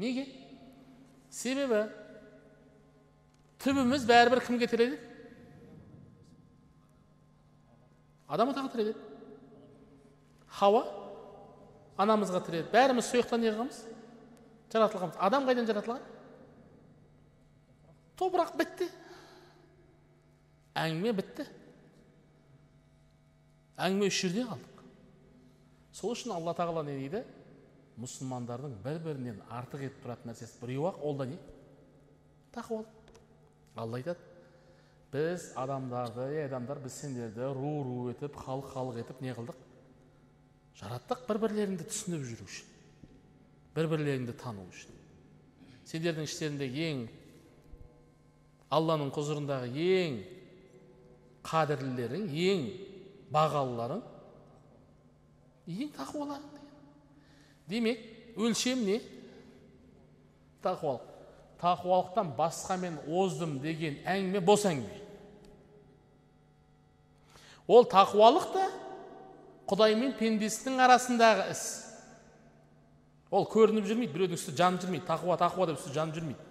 Неге? 0.00 0.26
Себебі 1.30 1.84
түбіміз 3.60 4.06
бәрібір 4.08 4.40
кімге 4.46 4.68
тіреледі 4.70 4.98
адам 8.30 8.52
атаға 8.54 8.72
тіреледі 8.72 8.98
хауа 10.60 10.84
анамызға 12.00 12.40
тіреледі 12.46 12.72
бәріміз 12.72 13.10
сол 13.10 13.20
жақтан 13.20 13.44
не 13.44 13.52
қылғанбыз 13.52 13.84
жаратылғанбыз. 14.70 15.18
Адам 15.20 15.46
қайдан 15.48 15.66
жаратылған? 15.68 16.02
Топырақ 18.20 18.54
бітті. 18.58 18.86
Әңгіме 20.78 21.12
бітті. 21.18 21.46
Әңгіме 23.80 24.08
осы 24.10 24.26
жерде 24.26 24.46
қалдық. 24.48 24.82
Сол 25.92 26.14
үшін 26.14 26.34
алла 26.36 26.54
тағала 26.56 26.84
не 26.86 26.96
дейді? 26.98 27.22
Мұсылмандардың 28.00 28.76
бір 28.84 28.98
бірінен 29.04 29.40
артық 29.52 29.84
етіп 29.88 30.04
тұратын 30.04 30.30
нәрсесі 30.30 30.60
біреу 30.62 30.86
ақ 30.90 31.00
ол 31.04 31.16
да 31.18 31.26
не? 31.28 31.38
Тақуалық 32.54 33.14
алла 33.76 34.00
айтады 34.00 34.18
біз 35.12 35.50
адамдарды 35.58 36.26
ей 36.32 36.46
адамдар 36.46 36.80
біз 36.80 36.96
сендерді 37.02 37.52
ру 37.56 37.72
ру 37.84 38.10
етіп 38.12 38.36
халық 38.40 38.72
халық 38.74 39.00
етіп 39.02 39.22
не 39.24 39.34
қылдық? 39.36 39.58
Жараттық 40.80 41.26
бір 41.28 41.40
бірлеріңді 41.44 41.88
түсініп 41.90 42.24
жүру 42.30 42.46
үшін 42.46 42.70
бір 43.74 43.88
бірлеріңді 43.90 44.34
тану 44.40 44.64
үшін. 44.70 44.94
Сендердің 45.90 46.26
іштеріңдегі 46.26 46.86
ең 46.90 47.02
алланың 48.74 49.10
құзырындағы 49.14 49.70
ең 49.84 50.16
қадірлілерің 51.46 52.26
ең 52.46 52.64
бағалыларың 53.34 54.02
ең 55.70 55.92
тақуаларың 55.94 56.60
демек 57.70 58.00
өлшем 58.36 58.84
не? 58.84 59.00
Тақуалық. 60.62 61.06
Тақуалықтан 61.60 62.32
басқа 62.36 62.76
мен 62.80 62.98
оздым 63.06 63.58
деген 63.60 63.98
әңгіме 64.08 64.40
бос 64.44 64.64
әңгіме. 64.68 64.98
Ол 67.68 67.86
тақуалық 67.86 68.48
та 68.54 68.66
құдай 69.70 69.94
мен 69.96 70.14
пендесінің 70.18 70.80
арасындағы 70.86 71.50
іс. 71.52 71.64
Ол 73.30 73.46
көрініп 73.46 73.86
жүрмейді 73.86 74.14
біреудің 74.16 74.40
үсті 74.40 74.56
жанып 74.58 74.84
жүрмейді. 74.84 75.06
Тақуа 75.06 75.36
тақуа 75.38 75.68
деп 75.70 75.78
үсті 75.78 75.94
жанып 75.94 76.18
жүрмейді. 76.18 76.48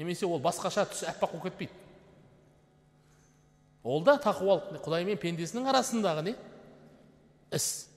Немесе 0.00 0.26
ол 0.26 0.40
басқаша 0.40 0.86
түсі 0.88 1.10
аппақ 1.10 1.34
болып 1.34 1.50
кетпейді. 1.50 1.79
Ол 3.84 4.04
да 4.04 4.16
тақуалық 4.20 4.82
құдай 4.84 5.06
мен 5.08 5.18
пендесінің 5.20 5.68
арасындағы 5.72 6.26
не? 6.28 6.34
Іс. 7.54 7.88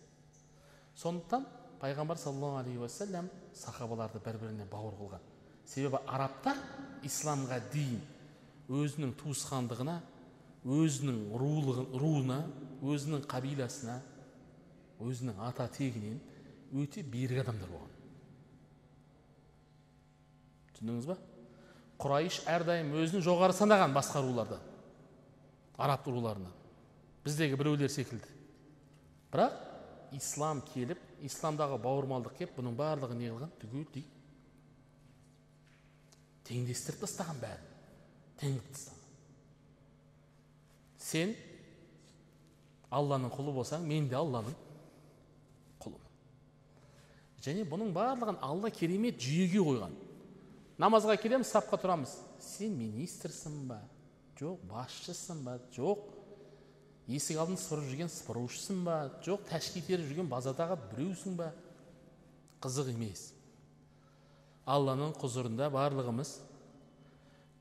Сондықтан 0.95 1.45
пайғамбар 1.81 2.17
саллаллаху 2.17 2.61
алейхи 2.61 2.79
уассалам 2.79 3.29
сахабаларды 3.53 4.21
бір 4.23 4.39
біріне 4.39 4.65
бауыр 4.71 4.95
қылған. 4.99 5.21
Себебі 5.65 5.99
арабтар 6.07 6.57
исламға 7.03 7.59
дейін 7.73 8.01
өзінің 8.71 9.13
туысқандығына 9.19 9.99
өзінің 10.63 11.17
рулығын, 11.35 11.87
руына 11.99 12.39
өзінің 12.83 13.25
қабиласына 13.27 13.99
өзінің 15.03 15.41
ата 15.43 15.67
тегінен 15.67 16.21
өте 16.73 17.03
берік 17.03 17.43
адамдар 17.43 17.69
болған. 17.69 17.89
Түсіндіңіз 20.73 21.09
ба? 21.09 21.17
Құрайш 21.99 22.39
әрдайым 22.49 22.93
өзін 23.03 23.23
жоғары 23.23 23.55
санаған 23.55 23.93
басқа 23.95 24.23
рулардан. 24.23 24.63
Араб 25.77 26.07
руларынан 26.07 26.53
біздегі 27.25 27.57
біреулер 27.57 27.91
секілді 27.91 28.29
бірақ 29.33 29.55
ислам 30.17 30.61
келіп 30.73 30.99
исламдағы 31.25 31.79
бауырмалдық 31.81 32.35
келіп 32.37 32.57
бұның 32.59 32.75
барлығын 32.77 33.21
не 33.21 33.31
қылған 33.31 33.53
түгелдей 33.61 34.05
теңдестіріп 36.49 37.05
тастаған 37.05 37.39
бәрін 37.41 37.71
тең 38.41 38.59
қылып 38.59 38.75
тастаған 38.75 39.01
сен 41.03 41.33
алланың 42.93 43.33
құлы 43.33 43.55
болсаң 43.55 43.87
мен 43.87 44.07
де 44.11 44.19
алланың 44.19 44.55
құлымын 45.83 47.41
және 47.47 47.65
бұның 47.69 47.95
барлығын 47.95 48.39
алла 48.45 48.69
керемет 48.73 49.17
жүйеге 49.21 49.63
қойған 49.65 49.97
намазға 50.83 51.17
келеміз 51.21 51.49
сапқа 51.53 51.79
тұрамыз 51.81 52.15
сен 52.43 52.77
министрсің 52.77 53.63
ба 53.71 53.81
жоқ 54.43 54.63
басшысың 54.69 55.43
ба? 55.45 55.57
Жоқ. 55.75 56.03
Есік 57.07 57.39
алдын 57.39 57.59
сыпырып 57.59 57.89
жүрген 57.89 58.11
сыпырушысың 58.11 58.83
ба? 58.85 58.97
Жоқ. 59.23 59.47
Тәшки 59.49 59.83
теріп 59.83 60.09
жүрген 60.09 60.29
базадағы 60.31 60.77
біреусің 60.91 61.37
ба? 61.39 61.51
Қызық 62.63 62.91
емес. 62.93 63.31
Алланың 64.63 65.15
құзырында 65.19 65.67
барлығымыз 65.73 66.37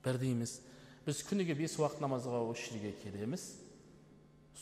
бірдейміз. 0.05 0.61
Біз 1.07 1.25
күніге 1.27 1.57
бес 1.59 1.75
уақыт 1.81 2.03
намазға 2.03 2.45
осы 2.47 2.71
жерге 2.71 2.93
келеміз. 3.03 3.49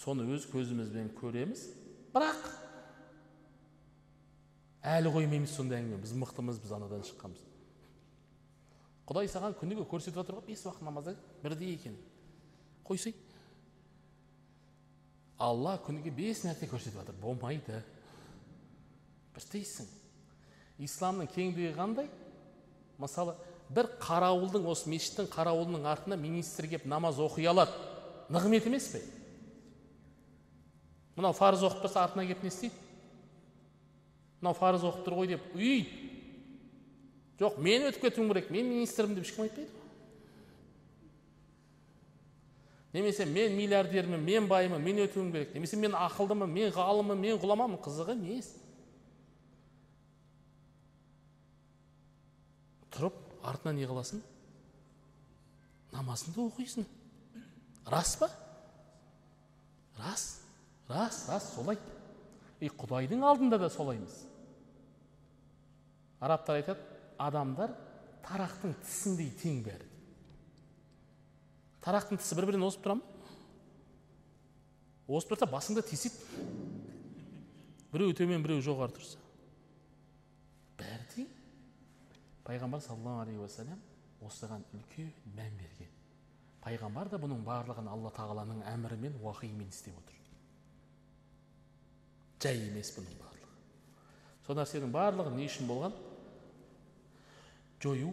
Соны 0.00 0.24
өз 0.32 0.46
көзімізбен 0.48 1.12
көреміз. 1.18 1.66
Бірақ 2.14 2.40
әлі 4.96 5.12
қоймаймыз 5.12 5.52
сондай 5.52 5.82
әңгіме. 5.82 6.00
Біз 6.00 6.16
мықтымыз 6.16 6.60
біз 6.62 6.72
анадан 6.76 7.04
шыққанбыз. 7.04 7.44
Құдай 9.10 9.28
саған 9.28 9.56
күніге 9.58 9.84
көрсетіп 9.90 10.20
жатыр 10.20 10.38
ғой 10.38 10.52
бес 10.52 10.64
уақыт 10.64 10.86
намазда 10.86 11.16
бірдей 11.42 11.74
екен. 11.74 11.96
Қойсай 12.86 13.14
алла 15.40 15.78
күніге 15.86 16.12
бес 16.14 16.44
мәрте 16.44 16.68
көрсетіп 16.68 17.00
жатыр 17.00 17.16
болмайды 17.22 17.80
істейсің 19.40 19.88
исламның 20.84 21.30
кеңдігі 21.32 21.72
қандай 21.76 22.10
мысалы 23.00 23.36
бір 23.72 23.88
қарауылдың 24.02 24.66
осы 24.68 24.90
мешіттің 24.90 25.30
қарауылының 25.32 25.86
артына 25.88 26.18
министр 26.20 26.68
келіп 26.68 26.86
намаз 26.90 27.20
оқи 27.22 27.46
алады 27.48 27.72
нығмет 28.32 28.68
емес 28.68 28.90
пе 28.92 29.02
мынау 31.16 31.36
парыз 31.36 31.64
оқып 31.66 31.84
тұрса 31.86 32.04
артына 32.04 32.26
келіп 32.28 32.44
не 32.44 32.52
істейді 32.52 32.76
мынау 34.40 34.56
парыз 34.58 34.86
оқып 34.88 35.06
тұр 35.06 35.20
ғой 35.20 35.32
деп 35.34 35.52
үйиді 35.54 36.08
жоқ 37.40 37.60
мен 37.64 37.88
өтіп 37.88 38.08
кетуім 38.08 38.32
керек 38.32 38.50
мен 38.52 38.68
министрмін 38.68 39.16
деп 39.16 39.28
ешкім 39.28 39.46
айтпайды 39.46 39.79
немесе 42.92 43.26
мен 43.26 43.54
миллиардермін 43.56 44.24
мен 44.24 44.48
баймын 44.48 44.82
мен 44.82 45.04
өтуім 45.06 45.30
керек. 45.32 45.54
Немесе 45.54 45.76
мен 45.76 45.94
ақылдымын 45.94 46.50
мен 46.50 46.72
ғалыммын 46.74 47.18
мен 47.20 47.38
ғұламамын. 47.38 47.80
Қызық 47.84 48.14
емес. 48.16 48.50
Тұрып 52.90 53.16
артынан 53.46 53.78
не 53.78 53.86
қыласың 53.88 54.20
намазыңды 55.94 56.42
оқисың. 56.46 56.86
Рас 57.90 58.14
па? 58.20 58.28
Рас 59.98 60.24
рас 60.88 61.24
рас 61.28 61.52
солай. 61.54 61.78
И 62.60 62.68
құдайдың 62.68 63.22
алдында 63.24 63.58
да 63.58 63.70
солаймыз. 63.72 64.12
Арабтар 66.20 66.60
айтады 66.60 66.82
адамдар 67.18 67.72
тарақтың 68.26 68.74
тісіндей 68.84 69.30
тең 69.40 69.62
бәрі. 69.64 69.89
Тарақтың 71.84 72.20
тісі 72.20 72.36
бір 72.38 72.50
бірінен 72.50 72.66
озып 72.68 72.84
тұра 72.84 72.98
ма 72.98 73.04
озып 75.08 75.32
тұрса 75.32 75.48
басыңда 75.50 75.84
теседі 75.86 76.16
біреу 77.92 78.14
төмен 78.16 78.44
біреу 78.44 78.62
жоғары 78.64 78.94
тұрса 78.98 79.18
бәрі 80.80 81.06
тең 81.14 81.30
пайғамбар 82.46 82.84
саллаллаху 82.84 83.24
алейхи 83.24 83.42
уассалам 83.42 83.80
осыған 84.26 84.66
үлкен 84.76 85.10
мән 85.36 85.56
берген 85.58 85.90
пайғамбар 86.64 87.08
да 87.10 87.20
бұның 87.20 87.42
барлығын 87.46 87.88
алла 87.88 88.12
тағаланың 88.16 88.62
әмірімен 88.74 89.16
уахимен 89.24 89.68
істеп 89.72 89.96
отыр 89.96 90.18
жай 92.44 92.60
емес 92.68 92.92
бұның 92.96 93.16
барлығы 93.20 93.56
сол 94.46 94.60
нәрсенің 94.60 94.92
барлығы 94.94 95.32
не 95.36 95.48
үшін 95.48 95.70
болған 95.70 95.96
жою 97.82 98.12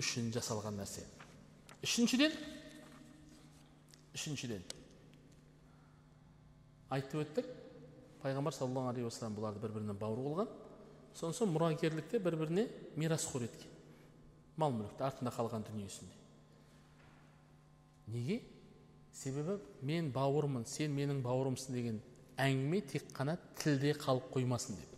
үшін 0.00 0.32
жасалған 0.34 0.80
нәрсе 0.80 1.04
үшіншіден 1.84 2.34
үшіншіден 4.12 4.64
айтып 6.92 7.22
өттік 7.22 7.52
пайғамбар 8.22 8.54
саллаллаху 8.54 8.92
алейхи 8.92 9.08
уассалам 9.08 9.36
бұларды 9.36 9.62
бір 9.62 9.76
біріне 9.76 9.94
бауыр 9.98 10.20
қылған. 10.26 10.50
Содан 11.16 11.36
соң 11.36 11.52
мұрагерлікте 11.54 12.20
бір 12.22 12.36
біріне 12.40 12.66
мирасқор 12.96 13.46
еткен. 13.48 13.70
Мал 14.56 14.74
мүлікті 14.76 15.06
артында 15.08 15.32
қалған 15.34 15.64
дүниесінде 15.66 16.20
неге? 18.12 18.42
Себебі 19.12 19.58
мен 19.84 20.10
бауырмын 20.12 20.64
сен 20.68 20.92
менің 20.96 21.20
бауырымсың 21.24 21.76
деген 21.76 22.00
әңгіме 22.40 22.80
тек 22.88 23.10
қана 23.16 23.36
тілде 23.60 23.92
қалып 24.00 24.30
қоймасын 24.32 24.76
деп. 24.76 24.94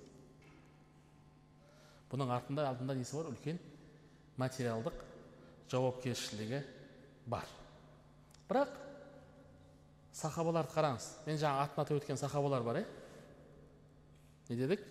Бұның 2.12 2.31
артында 2.31 2.68
алдында 2.70 2.94
несі 2.94 3.16
бар? 3.18 3.31
Үлкен 3.33 3.59
материалдық 4.38 5.00
жауапкершілігі 5.72 6.62
бар. 7.31 7.48
Бірақ 8.48 8.84
сахабаларды 10.14 10.70
қараңыз 10.74 11.07
мен 11.27 11.38
жаңа 11.40 11.64
атын 11.64 11.83
атап 11.83 11.98
өткен 11.98 12.18
сахабалар 12.20 12.62
бар 12.62 12.83
иә 12.83 12.87
не 14.48 14.57
дедік 14.57 14.85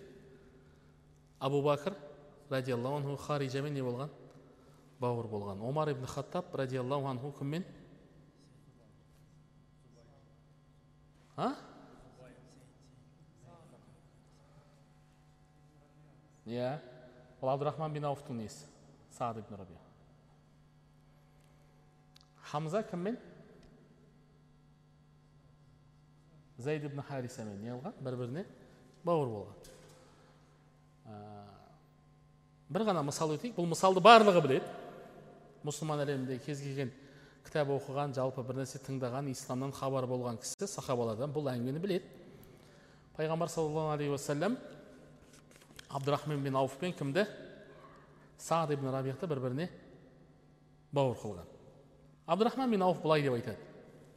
абу 1.40 1.62
бәкір 1.64 1.96
радиаллаху 2.50 3.00
анху 3.00 3.16
харижамен 3.24 3.72
не 3.72 3.82
болған 3.82 4.12
бауыр 5.00 5.28
болған 5.32 5.64
омар 5.64 5.94
ибн 5.94 6.06
хаттаб 6.06 6.54
радиаллаху 6.54 7.08
анху 7.08 7.32
кіммен 7.38 7.64
а 11.36 11.54
иә 16.46 16.80
ол 17.40 17.48
абдурахман 17.48 17.92
бин 17.92 18.04
ауфтың 18.04 18.44
несі 18.44 18.68
саад 19.16 19.40
ибн 19.40 19.56
рабия 19.56 19.80
хамза 22.50 22.82
кіммен 22.90 23.16
зайд 26.58 26.84
ибн 26.84 27.02
харисамен 27.02 27.60
не 27.60 27.70
қылған 27.72 27.92
бір 28.00 28.16
біріне 28.16 28.44
бауыр 29.04 29.28
болған. 29.28 29.54
Бір 32.70 32.86
ғана 32.88 33.02
мысал 33.04 33.34
өтейік 33.34 33.56
бұл 33.58 33.68
мысалды 33.70 34.00
барлығы 34.04 34.42
біледі. 34.42 34.68
Мұсылман 35.64 36.02
әлемінде 36.04 36.38
кез 36.44 36.60
келген 36.62 36.92
кітап 37.44 37.70
оқыған 37.74 38.14
жалпы 38.16 38.42
бір 38.46 38.62
нәрсе 38.62 38.80
тыңдаған 38.86 39.30
исламнан 39.32 39.72
хабар 39.76 40.06
болған 40.08 40.38
кісі 40.40 40.68
сахабалардан 40.68 41.32
бұл 41.32 41.50
әңгімені 41.52 41.82
біледі. 41.82 42.04
Пайғамбар 43.16 43.48
саллаллаху 43.52 43.94
алейхи 43.94 44.10
уассалам 44.10 44.58
абдурахман 45.88 46.42
бин 46.42 46.56
ауф 46.56 46.76
пен 46.80 46.92
кімді? 46.92 47.26
Саад 48.38 48.72
ибн 48.74 48.90
рабихты 48.90 49.26
бір 49.26 49.40
біріне 49.40 49.68
бауыр 50.92 51.16
қылған. 51.16 51.46
Абдурахман 52.26 52.70
бин 52.70 52.82
ауф 52.82 53.02
былай 53.02 53.22
деп 53.22 53.36
айтады. 53.36 53.58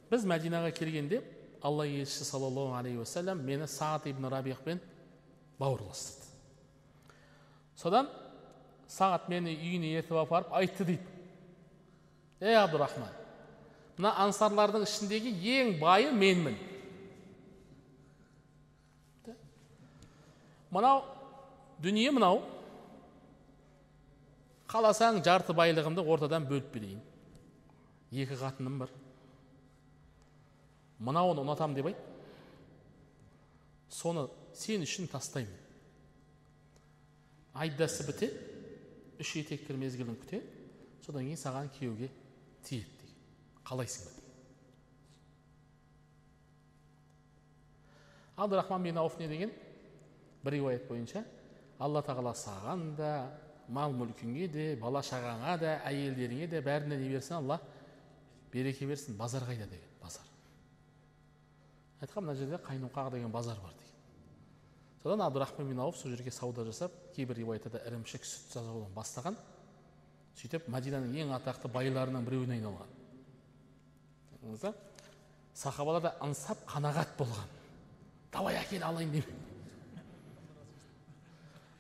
Біз 0.10 0.26
мәдинаға 0.26 0.72
келгенде 0.72 1.22
алла 1.68 1.86
елшісі 1.86 2.26
саллаллаху 2.30 2.78
алейхи 2.80 3.02
уассалам 3.04 3.44
мені 3.46 3.68
саад 3.68 4.08
ибн 4.08 4.30
рабихпен 4.32 4.80
бауырластырды. 5.60 6.26
Содан 7.76 8.10
сағат 8.88 9.28
мені 9.30 9.54
үйіне 9.54 9.98
ертіп 10.00 10.22
апарып 10.24 10.54
айтты 10.56 10.86
дейді. 10.88 11.16
Ей 12.40 12.56
абдурахман 12.56 13.12
мына 13.98 14.14
ансарлардың 14.22 14.86
ішіндегі 14.86 15.34
ең 15.58 15.78
байы 15.82 16.12
менмін. 16.14 16.58
Мынау 20.70 21.02
дүние 21.82 22.12
мынау? 22.14 22.44
Қаласаң 24.70 25.22
жарты 25.26 25.56
байлығымды 25.58 26.04
ортадан 26.04 26.46
бөліп 26.46 26.70
берейін. 26.74 27.02
Екі 28.12 28.38
қатыным 28.38 28.78
бар. 28.84 28.92
Мынауын 31.00 31.44
ұнатам 31.44 31.76
деп 31.78 31.92
айт. 31.92 32.04
Соны 33.90 34.28
сен 34.58 34.84
үшін 34.84 35.08
тастаймын. 35.12 35.66
Айдасы 37.58 38.06
бітеді 38.06 38.48
үш 39.22 39.34
етеккір 39.42 39.78
мезгілін 39.82 40.18
күтеді 40.22 40.46
содан 41.06 41.26
кейін 41.26 41.40
саған 41.42 41.70
күйеуге 41.74 42.10
тиеді 42.66 42.92
деген 43.02 43.18
қалайсың 43.66 44.06
ба 44.06 44.12
абдурахман 48.46 48.84
бин 48.84 48.98
ауф 48.98 49.18
не 49.20 49.28
деген? 49.28 49.52
бір 50.44 50.52
риуаят 50.54 50.88
бойынша 50.88 51.24
алла 51.80 52.04
тағала 52.06 52.36
саған 52.38 52.96
да 52.96 53.32
мал 53.68 53.92
мүлкіңе 53.92 54.48
де 54.48 54.76
бала 54.80 55.02
шағаңа 55.02 55.58
да 55.60 55.82
әйелдеріңе 55.90 56.48
де 56.48 56.62
бәріне 56.62 56.98
не 56.98 57.10
берсін 57.10 57.40
алла 57.42 57.60
береке 58.54 58.86
берсін 58.86 59.18
базар 59.18 59.42
қайда 59.44 59.66
деген. 59.66 59.90
Айтқан 62.02 62.24
мына 62.24 62.36
жерде 62.36 62.58
қайнуқақ 62.62 63.12
деген 63.12 63.32
базар 63.32 63.58
бар 63.64 63.72
деген. 63.72 63.96
Содан 65.02 65.22
абдурахман 65.22 65.68
бин 65.68 65.78
сол 65.78 66.12
жерге 66.12 66.32
сауда 66.32 66.66
жасап 66.66 66.92
кейбір 67.16 67.38
риуаятта 67.38 67.82
ірімшік 67.88 68.24
сүт 68.24 68.54
жасаудан 68.54 68.94
бастаған. 68.96 69.38
Сөйтіп 70.38 70.68
мәдинаның 70.70 71.16
ең 71.18 71.34
атақты 71.34 71.68
байларының 71.72 72.26
біреуіне 72.26 72.60
айналған. 72.60 72.90
Сахабалар 75.54 76.02
да 76.02 76.16
ынсап 76.22 76.58
қанағат 76.70 77.18
болған. 77.18 77.48
Давай 78.32 78.56
әкел 78.60 78.84
алайын 78.86 79.12
деп. 79.12 79.26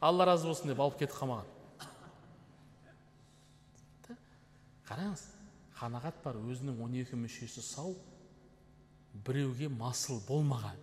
Алла 0.01 0.25
разы 0.25 0.47
болсын 0.47 0.71
деп 0.71 0.80
алып 0.82 0.97
кетіп 0.97 1.15
қалмаған. 1.19 1.45
Қараңыз 4.88 5.23
қанағат 5.77 6.21
бар 6.23 6.38
өзінің 6.39 6.82
он 6.82 6.93
екі 6.97 7.19
мүшесі 7.19 7.62
сау 7.62 7.93
біреуге 9.25 9.69
масыл 9.69 10.21
болмаған. 10.27 10.77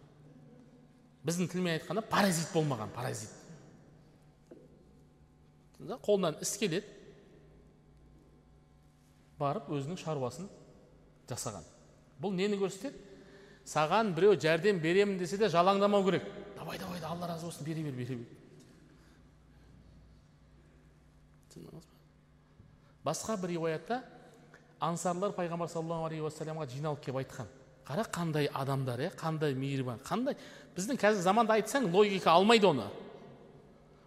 Біздің 1.24 1.48
тілмен 1.52 1.78
айтқанда 1.78 2.02
паразит 2.08 2.50
болмаған 2.52 2.92
паразит. 2.94 3.30
Қолынан 5.78 6.38
іс 6.44 6.56
келеді 6.60 6.86
барып 9.38 9.68
өзінің 9.74 9.98
шаруасын 10.00 10.48
жасаған. 11.28 11.64
Бұл 12.20 12.36
нені 12.36 12.58
көрсетеді? 12.60 12.96
Саған 13.64 14.12
біреу 14.16 14.36
жәрдем 14.40 14.80
беремін 14.80 15.18
десе 15.18 15.38
де 15.40 15.48
жалаңдамау 15.48 16.04
керек. 16.04 16.24
Давай 16.56 16.78
давай 16.78 17.00
алла 17.00 17.28
разы 17.28 17.46
болсын 17.46 17.64
бере 17.66 17.82
бер 17.82 17.92
бере 17.92 18.16
бер. 18.16 18.26
Басқа 23.04 23.36
бір 23.36 23.50
риуаятта 23.52 24.02
ансарлар 24.80 25.34
пайғамбар 25.36 25.68
саллаллаху 25.68 26.08
алейхи 26.08 26.24
уассаламға 26.24 26.68
жиналып 26.72 27.04
келіп 27.04 27.20
айтқан. 27.20 27.48
Қара 27.84 28.04
қандай 28.08 28.48
адамдар 28.52 29.00
иә? 29.00 29.10
Қандай 29.16 29.54
мейірбан 29.54 30.00
қандай? 30.04 30.36
Біздің 30.76 30.98
қазір 30.98 31.22
заманда 31.22 31.58
айтсаң 31.58 31.90
логика 31.92 32.32
алмайды 32.32 32.66
оны. 32.66 32.86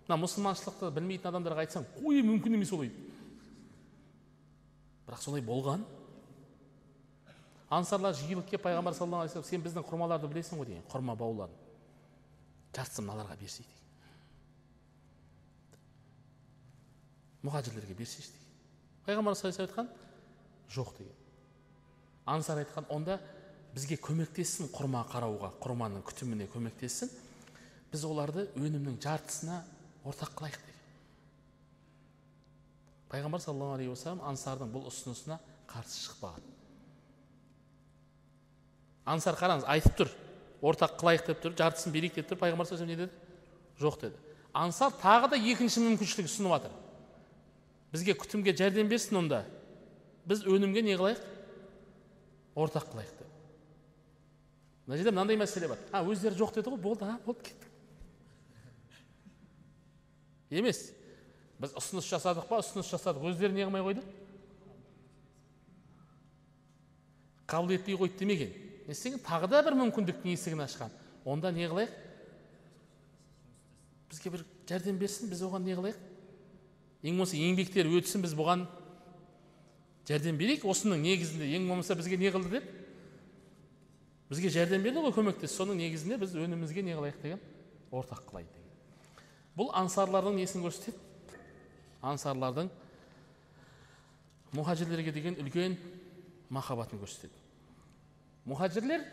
Мына 0.07 0.17
мұсылманшылықты 0.23 0.89
білмейтін 0.95 1.29
адамдарға 1.31 1.65
айтсаң 1.65 1.85
ой 2.03 2.23
мүмкін 2.25 2.57
емес 2.57 2.73
олай 2.73 2.91
бірақ 5.07 5.21
солай 5.23 5.41
болған. 5.41 5.85
Ансарлар 7.71 8.15
жиылып 8.15 8.49
келіп 8.49 8.63
пайғамбар 8.65 8.95
саллаллаху 8.95 9.27
алейхи 9.27 9.49
сен 9.49 9.63
біздің 9.63 9.85
құрмаларды 9.87 10.27
білесің 10.31 10.59
ғой 10.59 10.67
деген 10.69 10.83
құрма 10.91 11.15
бауларын. 11.19 11.55
Жартысын 12.75 13.07
мыналарға 13.07 13.37
берсей 13.39 13.65
деген 13.65 13.75
мұхажірлерге 17.47 17.95
берсейші 17.95 18.31
деген 18.31 18.47
пайғамбар 19.07 19.35
саллаллаху 19.35 19.63
алейhi 19.63 19.71
айтқан 19.71 19.87
жоқ 20.75 20.93
деген. 20.97 21.15
Ансар 22.25 22.63
айтқан 22.63 22.87
онда 22.89 23.19
бізге 23.77 23.99
көмектессін 24.01 24.71
құрма 24.73 25.05
қарауға 25.11 25.53
құрманың 25.61 26.01
күтіміне 26.09 26.49
көмектессін. 26.49 27.11
Біз 27.93 28.03
оларды 28.09 28.49
өнімнің 28.57 28.97
жартысына 29.03 29.61
ортақ 30.03 30.33
қылайық 30.41 30.59
деген. 30.65 30.83
Пайғамбар 33.13 33.45
саллаллаху 33.45 33.77
алейхи 33.77 33.93
уассалам 33.93 34.25
ансардың 34.33 34.73
бұл 34.73 34.89
ұсынысына 34.89 35.39
қарсы 35.69 36.01
шықпаған 36.07 36.57
ансар 39.07 39.37
қараңыз 39.39 39.67
айтып 39.71 39.95
тұр 40.01 40.11
ортақ 40.67 40.97
қылайық 40.99 41.29
деп 41.29 41.43
тұр 41.43 41.55
жартысын 41.57 41.93
берейік 41.93 42.17
деп 42.17 42.27
тұр 42.31 42.39
пайғамбар 42.41 42.85
не 42.85 42.95
деді? 42.95 43.11
Жоқ 43.79 44.01
деді. 44.01 44.17
Ансар 44.53 44.91
тағы 45.01 45.31
да 45.31 45.37
екінші 45.37 45.83
мүмкіншілік 45.85 46.27
ұсынып 46.27 46.55
жатыр 46.57 46.73
бізге 47.93 48.17
күтімге 48.19 48.55
жәрдем 48.57 48.89
берсін 48.89 49.21
онда. 49.21 49.45
Біз 50.27 50.43
өнімге 50.43 50.83
не 50.83 50.97
қылайық? 50.97 51.21
Ортақ 52.57 52.89
қылайық. 52.91 53.16
Мына 54.87 54.97
жерде 54.97 55.11
мынандай 55.11 55.37
мәселе 55.37 55.67
бар. 55.67 55.81
А 55.91 56.01
өздері 56.01 56.39
жоқ 56.39 56.55
деді 56.55 56.71
ғой 56.71 56.79
болды 56.81 57.05
а 57.05 57.19
болды 57.25 57.43
кеттік. 57.49 57.67
Емес. 60.49 60.93
Біз 61.59 61.73
ұсыныс 61.75 62.07
жасадық 62.07 62.47
па 62.47 62.61
ұсыныс 62.61 62.87
жасадық. 62.93 63.27
Өздері 63.31 63.53
не 63.53 63.65
қылмай 63.65 63.83
қойды? 63.83 64.03
Қабыл 67.51 67.75
етпей 67.75 67.97
қойды 67.99 68.19
демеген. 68.19 68.53
Не 68.87 68.95
істеген? 68.95 69.19
Тағы 69.25 69.49
да 69.51 69.63
бір 69.65 69.75
мүмкіндіктің 69.81 70.31
есігін 70.37 70.63
ашқан. 70.63 70.93
Онда 71.25 71.51
не 71.51 71.67
қылайық? 71.67 71.91
Бізге 74.11 74.31
бір 74.37 74.45
жәрдем 74.69 74.99
берсін 75.01 75.31
біз 75.31 75.43
оған 75.43 75.67
не 75.67 75.75
қылайық? 75.75 75.97
Ең 77.03 77.17
болмаса 77.17 77.35
еңбектері 77.35 77.97
өтсін 77.99 78.23
біз 78.23 78.37
бұған 78.37 78.63
жәрдем 80.07 80.39
берейік. 80.39 80.63
Осының 80.63 81.03
негізінде 81.03 81.49
ең 81.57 81.67
болмаса 81.67 81.97
бізге 81.99 82.17
не 82.21 82.31
қылды 82.31 82.59
деп? 82.59 82.69
Бізге 84.29 84.51
жәрдем 84.51 84.83
берді 84.83 85.03
ғой 85.05 85.13
көмектес 85.15 85.55
соның 85.55 85.79
негізінде 85.79 86.17
біз 86.21 86.35
өнімімізге 86.35 86.83
не 86.83 86.95
қылайық 86.97 87.21
деген? 87.23 87.43
Ортақ 87.91 88.25
қылайық 88.27 88.49
деген. 88.51 88.73
Бұл 89.57 89.71
ансарлардың 89.79 90.35
несін 90.37 90.65
көрсетеді? 90.65 90.99
Ансарлардың 92.03 92.69
мұхажирлерге 94.57 95.13
деген 95.15 95.39
үлкен 95.41 95.77
махаббатын 96.49 96.99
көрсетеді. 97.01 97.33
Мұхажирлер 98.47 99.03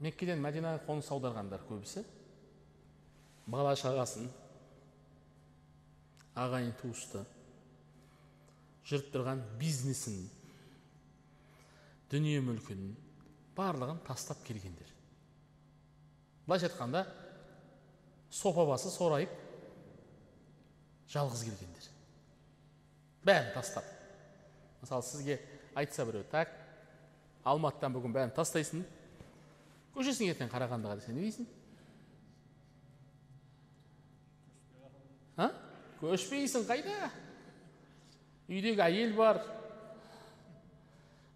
меккеден 0.00 0.40
мәдинаға 0.40 0.82
қоныс 0.88 1.12
аударғандар 1.12 1.62
көбісі. 1.68 2.04
Бала 3.50 3.72
шағасын 3.76 4.28
ағайын 6.38 6.72
туысты 6.80 7.24
жүріп 8.88 9.08
тұрған 9.14 9.40
бизнесін 9.60 10.22
дүние 12.10 12.40
мүлкін 12.42 12.90
барлығын 13.56 14.00
тастап 14.06 14.42
келгендер 14.46 14.90
былайша 16.46 16.70
айтқанда 16.70 17.04
сопа 18.34 18.64
басы 18.66 18.90
сорайып 18.90 19.30
жалғыз 21.12 21.44
келгендер 21.46 21.86
бәрін 23.26 23.52
тастап 23.54 23.86
мысалы 24.82 25.06
сізге 25.06 25.38
айтса 25.78 26.06
біреу 26.08 26.26
так 26.32 26.50
алматыдан 27.44 27.94
бүгін 27.94 28.16
бәрін 28.16 28.34
тастайсың 28.34 28.82
көшесің 29.94 30.34
ертең 30.34 30.50
қарағандыға 30.50 30.98
десе 30.98 31.14
не 31.14 31.28
дейсің 31.28 31.48
а 35.38 35.50
көшпейсің 36.02 36.66
қайда 36.68 37.10
үйдегі 38.50 38.82
әйел 38.86 39.14
бар 39.18 39.42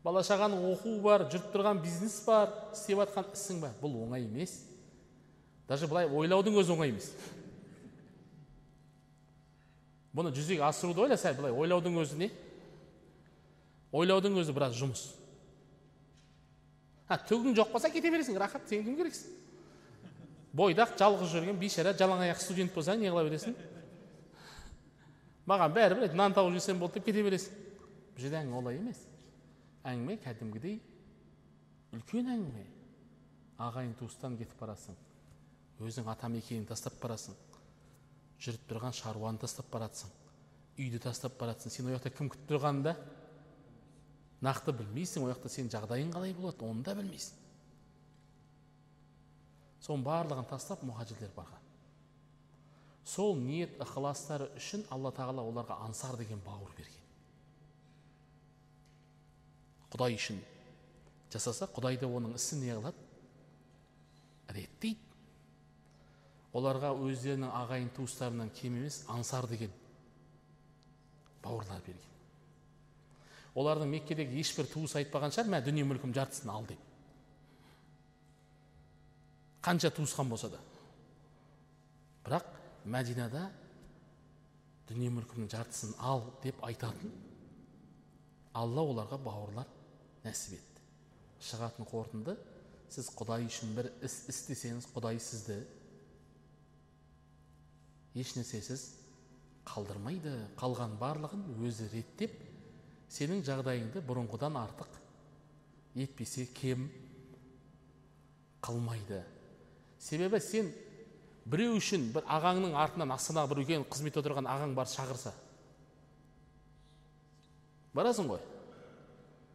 бала 0.04 0.20
шағаның 0.24 0.66
оқуы 0.74 0.98
бар 1.02 1.24
жүріп 1.32 1.48
тұрған 1.54 1.80
бизнес 1.82 2.18
бар 2.26 2.52
істеп 2.74 3.00
жатқан 3.00 3.32
ісің 3.32 3.62
бар. 3.62 3.72
Бұл 3.80 3.96
оңай 4.04 4.26
емес. 4.26 4.58
Даже 5.68 5.88
былай 5.88 6.06
ойлаудың 6.06 6.58
өзі 6.60 6.74
оңай 6.76 6.92
емес. 6.92 7.08
Бұны 10.14 10.30
жүзеге 10.34 10.62
асыруды 10.68 11.02
ойла 11.06 11.16
сәл 11.18 11.38
былай. 11.38 11.54
Ойлаудың 11.56 11.96
өзі 12.04 12.20
не? 12.20 12.28
Ойлаудың 13.94 14.36
өзі 14.42 14.52
біраз 14.54 14.76
жұмыс. 14.78 15.08
А 17.08 17.16
түгің 17.18 17.56
жоқ 17.56 17.72
болса 17.72 17.90
кете 17.90 18.12
бересің 18.12 18.38
рахат 18.38 18.68
сен 18.68 18.84
кім 18.84 18.98
керексің? 19.00 19.32
Бойдақ 20.54 20.94
жалғыз 21.00 21.32
жүрген 21.32 21.58
бейшара 21.58 21.92
жалаң 21.98 22.22
аяқ 22.28 22.38
студент 22.40 22.74
болсаң 22.76 23.00
не 23.00 23.10
қыла 23.10 23.24
бересің? 23.26 23.56
Маған 25.50 25.74
бәрібір 25.74 26.14
нан 26.14 26.36
тауып 26.36 26.54
жесем 26.54 26.78
болды 26.78 27.00
деп 27.00 27.10
кете 27.10 27.24
бересің. 27.26 27.58
Бұл 28.14 28.22
жерде 28.22 28.38
әңгіме 28.38 28.60
олай 28.62 28.78
емес. 28.78 29.02
Әңгіме 29.84 30.16
кәдімгідей 30.24 30.78
үлкен 31.94 32.30
әңгіме. 32.34 32.64
Ағайын 33.64 33.94
туыстан 33.98 34.38
кетіп 34.40 34.58
барасың 34.58 34.96
өзің 35.84 36.08
атамекеніңді 36.10 36.70
тастап 36.70 36.96
барасың 37.02 37.36
жүріп 38.42 38.64
тұрған 38.70 38.94
шаруаны 38.96 39.40
тастап 39.42 39.68
баратсың 39.72 40.10
үйді 40.78 41.00
тастап 41.04 41.36
баратсың. 41.38 41.70
Сен 41.70 41.86
ол 41.86 41.94
жақта 41.94 42.10
кім 42.14 42.30
күтіп 42.32 42.48
тұрғанын 42.50 42.82
да 42.88 42.96
нақты 44.44 44.74
білмейсің 44.74 45.24
ол 45.24 45.32
жақта 45.32 45.52
сенің 45.52 45.70
жағдайың 45.76 46.10
қалай 46.14 46.34
болады 46.34 46.66
оны 46.66 46.82
да 46.86 46.96
білмейсің. 46.98 47.38
Соның 49.84 50.04
барлығын 50.06 50.48
тастап 50.50 50.82
мұхажирлер 50.86 51.30
барған. 51.36 51.62
Сол 53.04 53.36
ниет 53.36 53.76
ықыластары 53.84 54.48
үшін 54.58 54.86
алла 54.90 55.12
тағала 55.12 55.44
оларға 55.44 55.76
ансар 55.84 56.16
деген 56.16 56.40
бауыр 56.44 56.72
берген. 56.78 57.03
Құдай 59.94 60.16
үшін 60.18 60.40
жасаса 61.32 61.68
құдай 61.70 61.98
да 62.00 62.08
оның 62.10 62.34
ісін 62.38 62.64
не 62.64 62.74
қылады? 62.74 62.98
Реттейді. 64.54 65.00
Оларға 66.54 66.92
өздерінің 66.94 67.50
ағайын 67.50 67.88
туыстарынан 67.96 68.50
кем 68.54 68.76
емес 68.78 69.00
ансар 69.10 69.46
деген 69.50 69.72
бауырлар 71.42 71.82
берген. 71.86 72.12
Олардың 73.54 73.90
меккедегі 73.90 74.38
ешбір 74.42 74.68
туысы 74.70 74.98
айтпаған 75.00 75.34
шығар 75.34 75.50
мә 75.50 75.60
дүние 75.66 75.86
мүлкім 75.86 76.14
жартысын 76.14 76.50
ал 76.50 76.66
деп. 76.66 76.78
Қанша 79.62 79.90
туысқан 79.94 80.30
болса 80.30 80.50
да. 80.50 80.60
Бірақ 82.26 82.50
мәдинада 82.86 83.48
дүние 84.88 85.10
мүлкімнің 85.14 85.50
жартысын 85.54 85.94
ал 85.98 86.22
деп 86.42 86.62
айтатын 86.66 87.14
алла 88.54 88.84
оларға 88.92 89.18
бауырлар 89.24 89.73
нәсіп 90.24 90.56
етті. 90.58 90.82
Шығатын 91.44 91.88
қорытынды 91.88 92.36
сіз 92.94 93.10
құдай 93.16 93.46
үшін 93.48 93.74
бір 93.76 93.90
іс 94.04 94.20
істесеңіз 94.32 94.88
құдай 94.94 95.18
сізді 95.20 95.58
ешнәрсесіз 98.14 98.84
қалдырмайды 99.68 100.32
қалған 100.60 100.96
барлығын 101.00 101.44
өзі 101.66 101.88
реттеп 101.92 102.36
сенің 103.12 103.42
жағдайыңды 103.46 104.02
бұрынғыдан 104.06 104.56
артық 104.60 105.00
етпесе 105.98 106.46
кем 106.54 106.88
қылмайды. 108.64 109.22
Себебі 110.00 110.40
сен 110.40 110.70
біреу 111.44 111.76
үшін 111.78 112.10
бір 112.14 112.24
ағаңның 112.38 112.76
артынан 112.78 113.12
астанаға 113.16 113.52
бір 113.52 113.62
үлкен 113.64 113.86
қызметте 113.90 114.22
отырған 114.22 114.48
ағаң 114.48 114.74
бар 114.76 114.88
шақырса. 114.88 115.34
Барасың 117.94 118.30
ғой? 118.32 118.40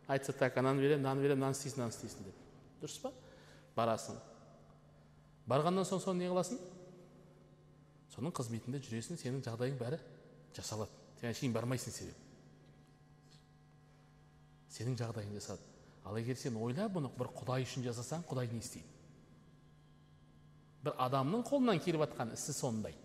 Айтса 0.09 0.33
так 0.33 0.57
ананы 0.57 0.81
беремін 0.81 1.05
мынаны 1.05 1.23
беремін 1.23 1.43
мынаны 1.43 1.57
істейсің 1.57 1.83
мынаны 1.83 1.95
істейсің 1.95 2.27
деп. 2.27 2.43
Дұрыс 2.81 2.99
па? 3.03 3.13
Барасың. 3.77 4.19
Барғаннан 5.47 5.87
соң 5.87 6.03
соны 6.03 6.25
не 6.25 6.29
қыласың? 6.31 6.59
Соның 8.15 8.35
қызметінде 8.35 8.81
жүресің 8.83 9.21
сенің 9.21 9.45
жағдайың 9.45 9.79
бәрі 9.79 10.01
жасалады. 10.57 10.91
Сен 11.21 11.31
әшейін 11.31 11.55
бармайсың 11.55 11.93
себебі. 11.93 12.17
Сенің 14.73 14.97
жағдайың 14.99 15.35
жасады 15.37 15.69
ал 16.09 16.17
егер 16.17 16.37
сен 16.37 16.57
ойла 16.57 16.87
бұны 16.89 17.11
бір 17.17 17.29
құдай 17.37 17.65
үшін 17.67 17.83
жасасаң 17.85 18.23
құдай 18.29 18.49
не 18.49 18.63
істейді? 18.63 18.87
Бір 20.83 20.95
адамның 21.05 21.43
қолынан 21.45 21.81
келіп 21.83 22.01
жатқан 22.05 22.33
ісі 22.33 22.55
сондай. 22.55 22.95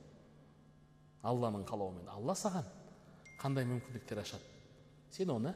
Алланың 1.25 1.67
қалауымен. 1.69 2.09
Алла 2.09 2.37
саған 2.39 2.65
қандай 3.41 3.67
мүмкіндіктер 3.69 4.23
ашады? 4.23 4.47
Сен 5.11 5.33
оны 5.35 5.55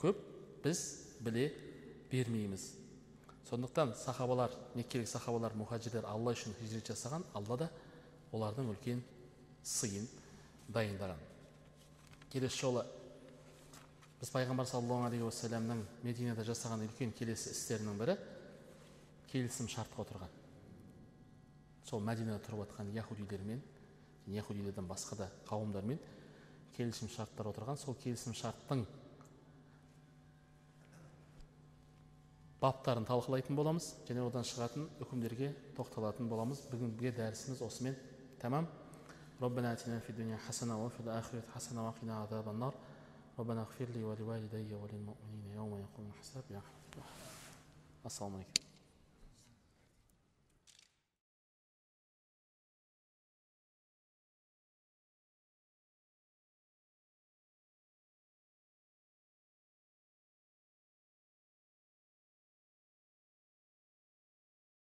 көп 0.00 0.20
біз 0.64 0.80
біле 1.20 1.50
бермейміз. 2.10 2.72
Сондықтан 3.50 3.94
сахабалар 3.98 4.52
меккелік 4.74 5.08
сахабалар 5.08 5.54
мұхажирлер 5.58 6.06
алла 6.06 6.32
үшін 6.36 6.54
хижрет 6.60 6.92
жасаған 6.92 7.24
алла 7.34 7.56
да 7.64 7.70
олардың 8.32 8.70
үлкен 8.72 9.02
сыйын 9.66 10.06
дайындаған. 10.70 11.18
Келесі 12.30 12.60
жолы 12.62 12.84
біз 14.20 14.30
пайғамбар 14.30 14.68
саллаллаху 14.70 15.08
алейхи 15.08 15.26
уассаламның 15.26 15.82
мединада 16.04 16.44
жасаған 16.46 16.86
үлкен 16.86 17.12
келесі 17.18 17.50
істерінің 17.56 17.98
бірі 17.98 18.16
келісім 19.32 19.68
шартқа 19.72 20.04
отырған. 20.04 20.38
Сол 21.88 22.04
мәдинада 22.06 22.38
тұрып 22.46 22.64
жатқан 22.66 22.94
яхудилермен 22.94 23.62
яхудилерден 24.30 24.86
басқа 24.86 25.24
да 25.24 25.30
қауымдармен 25.48 25.98
келісім 26.76 27.10
шарттар 27.10 27.50
отырған. 27.50 27.78
Сол 27.80 27.96
келісім 27.98 28.36
шарттың 28.38 28.86
баптарын 32.61 33.05
талқылайтын 33.05 33.55
боламыз 33.55 33.91
және 34.07 34.23
одан 34.25 34.47
шығатын 34.47 34.87
үкімдерге 35.05 35.51
тоқталатын 35.77 36.29
боламыз 36.31 36.63
бүгінгі 36.71 37.13
дәрісіміз 37.19 37.61
осымен 37.67 37.95
тәмам 38.41 38.67
ربنا 39.41 39.73
آتنا 39.73 39.99
في 39.99 40.09
الدنيا 40.09 40.37
حسنة 40.37 40.85
وفي 40.85 40.99
الآخرة 40.99 41.43
حسنة 41.55 41.87
وقنا 41.87 42.15
عذاب 42.21 42.49
النار 42.49 42.73
ربنا 43.39 43.61
اغفر 43.61 43.85
لي 43.95 44.03
ولوالدي 44.03 44.73
وللمؤمنين 44.75 45.51
يوم 45.55 45.71
يقوم 45.77 46.05
الحساب 46.15 46.43
يا 46.51 46.57
رحمة 46.57 46.87
الله 46.93 47.05
السلام 48.05 48.33
عليكم 48.35 48.68